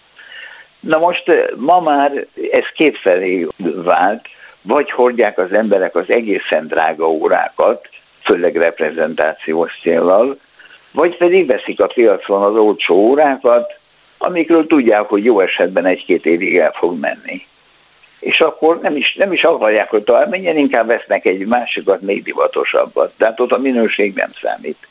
[0.79, 3.47] Na most eh, ma már ez kétfelé
[3.83, 4.25] vált,
[4.61, 7.89] vagy hordják az emberek az egészen drága órákat,
[8.23, 10.39] főleg reprezentációs célral,
[10.91, 13.79] vagy pedig veszik a piacon az olcsó órákat,
[14.17, 17.45] amikről tudják, hogy jó esetben egy-két évig el fog menni.
[18.19, 22.23] És akkor nem is, nem is akarják, hogy tovább menjen, inkább vesznek egy másikat, még
[22.23, 23.13] divatosabbat.
[23.17, 24.87] Tehát ott a minőség nem számít.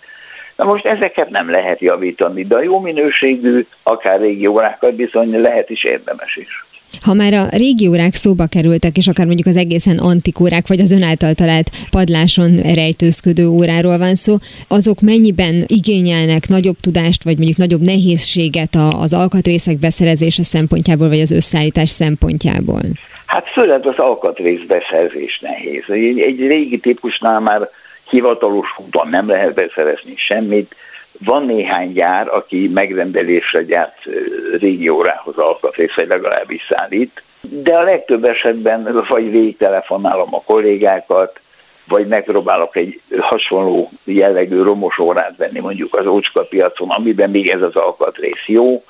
[0.60, 5.70] Na most ezeket nem lehet javítani, de a jó minőségű, akár régi órákat bizony lehet
[5.70, 6.64] is érdemes is.
[7.02, 10.80] Ha már a régi órák szóba kerültek, és akár mondjuk az egészen antik órák, vagy
[10.80, 14.36] az ön által talált padláson rejtőzködő óráról van szó,
[14.68, 21.30] azok mennyiben igényelnek nagyobb tudást, vagy mondjuk nagyobb nehézséget az alkatrészek beszerezése szempontjából, vagy az
[21.30, 22.82] összeállítás szempontjából?
[23.26, 25.84] Hát főleg az alkatrész beszerzés nehéz.
[25.88, 27.68] Egy, egy régi típusnál már
[28.10, 30.74] hivatalos úton nem lehet beszerezni semmit.
[31.24, 33.98] Van néhány gyár, aki megrendelésre gyárt
[34.58, 41.40] régi órához alkatrész, vagy legalábbis szállít, de a legtöbb esetben vagy végtelefonálom a kollégákat,
[41.88, 47.62] vagy megpróbálok egy hasonló jellegű romos órát venni mondjuk az ócska piacon, amiben még ez
[47.62, 48.84] az alkatrész jó,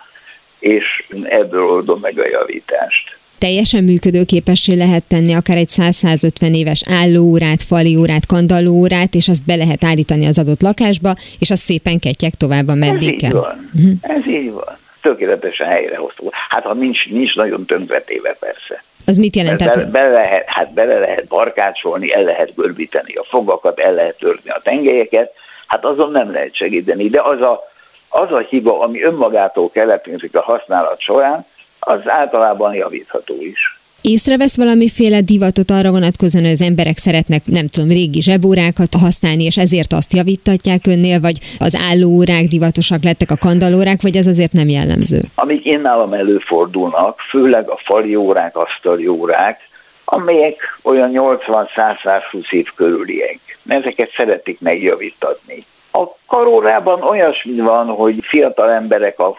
[0.59, 7.63] és ebből oldom meg a javítást teljesen működőképessé lehet tenni akár egy 100-150 éves állóórát,
[7.63, 12.69] faliórát, kandallóórát, és azt be lehet állítani az adott lakásba, és az szépen ketyek tovább,
[12.69, 13.71] ameddig Ez így van.
[13.75, 13.93] Uh-huh.
[14.01, 14.79] Ez így van.
[15.03, 16.31] Tökéletesen helyrehozható.
[16.49, 18.83] Hát ha nincs, nincs nagyon tönkretéve persze.
[19.07, 19.59] Az mit jelent?
[19.59, 24.51] Be, be, lehet, hát bele lehet barkácsolni, el lehet görbíteni a fogakat, el lehet törni
[24.51, 25.33] a tengelyeket,
[25.67, 27.61] hát azon nem lehet segíteni, de az a,
[28.09, 31.47] az a hiba, ami önmagától keletkezik a használat során,
[31.81, 33.79] az általában javítható is.
[34.03, 39.57] Észrevesz valamiféle divatot arra vonatkozóan, hogy az emberek szeretnek, nem tudom, régi zsebórákat használni, és
[39.57, 44.69] ezért azt javítatják önnél, vagy az állóórák divatosak lettek a kandalórák, vagy ez azért nem
[44.69, 45.21] jellemző?
[45.35, 49.69] Amik én nálam előfordulnak, főleg a fali órák, asztali órák,
[50.05, 53.39] amelyek olyan 80-100-120 év körüliek.
[53.67, 55.65] Ezeket szeretik megjavítatni.
[55.93, 59.39] A karórában olyasmi van, hogy fiatal emberek a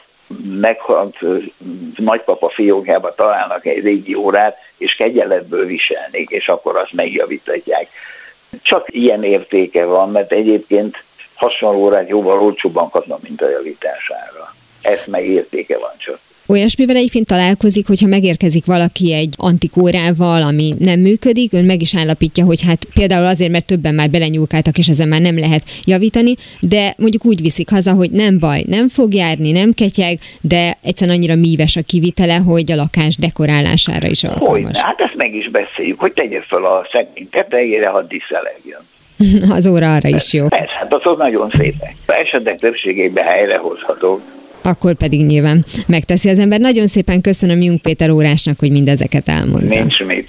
[0.60, 1.18] meghalt
[1.98, 7.88] nagypapa fiókjába találnak egy régi órát, és kegyeletből viselnék, és akkor azt megjavítatják.
[8.62, 11.04] Csak ilyen értéke van, mert egyébként
[11.36, 14.56] hasonló órát jóval olcsóbban kapnak, mint a javítására.
[14.82, 16.20] Ez meg értéke van csak.
[16.48, 22.46] Olyasmivel egyébként találkozik, hogyha megérkezik valaki egy antikórával, ami nem működik, ön meg is állapítja,
[22.46, 26.94] hogy hát például azért, mert többen már belenyúlkáltak, és ezen már nem lehet javítani, de
[26.98, 31.36] mondjuk úgy viszik haza, hogy nem baj, nem fog járni, nem ketyeg, de egyszerűen annyira
[31.36, 34.64] míves a kivitele, hogy a lakás dekorálására is alkalmas.
[34.64, 38.80] Hogy, hát ezt meg is beszéljük, hogy tegye fel a szegmény tetejére, ha diszelegjen.
[39.58, 40.48] az óra arra is jó.
[40.48, 41.96] Persze, hát azok nagyon szépek.
[42.06, 44.22] Esetleg többségében helyrehozhatók
[44.64, 46.60] akkor pedig nyilván megteszi az ember.
[46.60, 49.80] Nagyon szépen köszönöm Jung Péter órásnak, hogy mindezeket elmondta.
[49.80, 50.28] Nincs mit.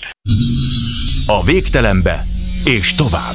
[1.26, 2.24] A végtelenbe
[2.64, 3.34] és tovább.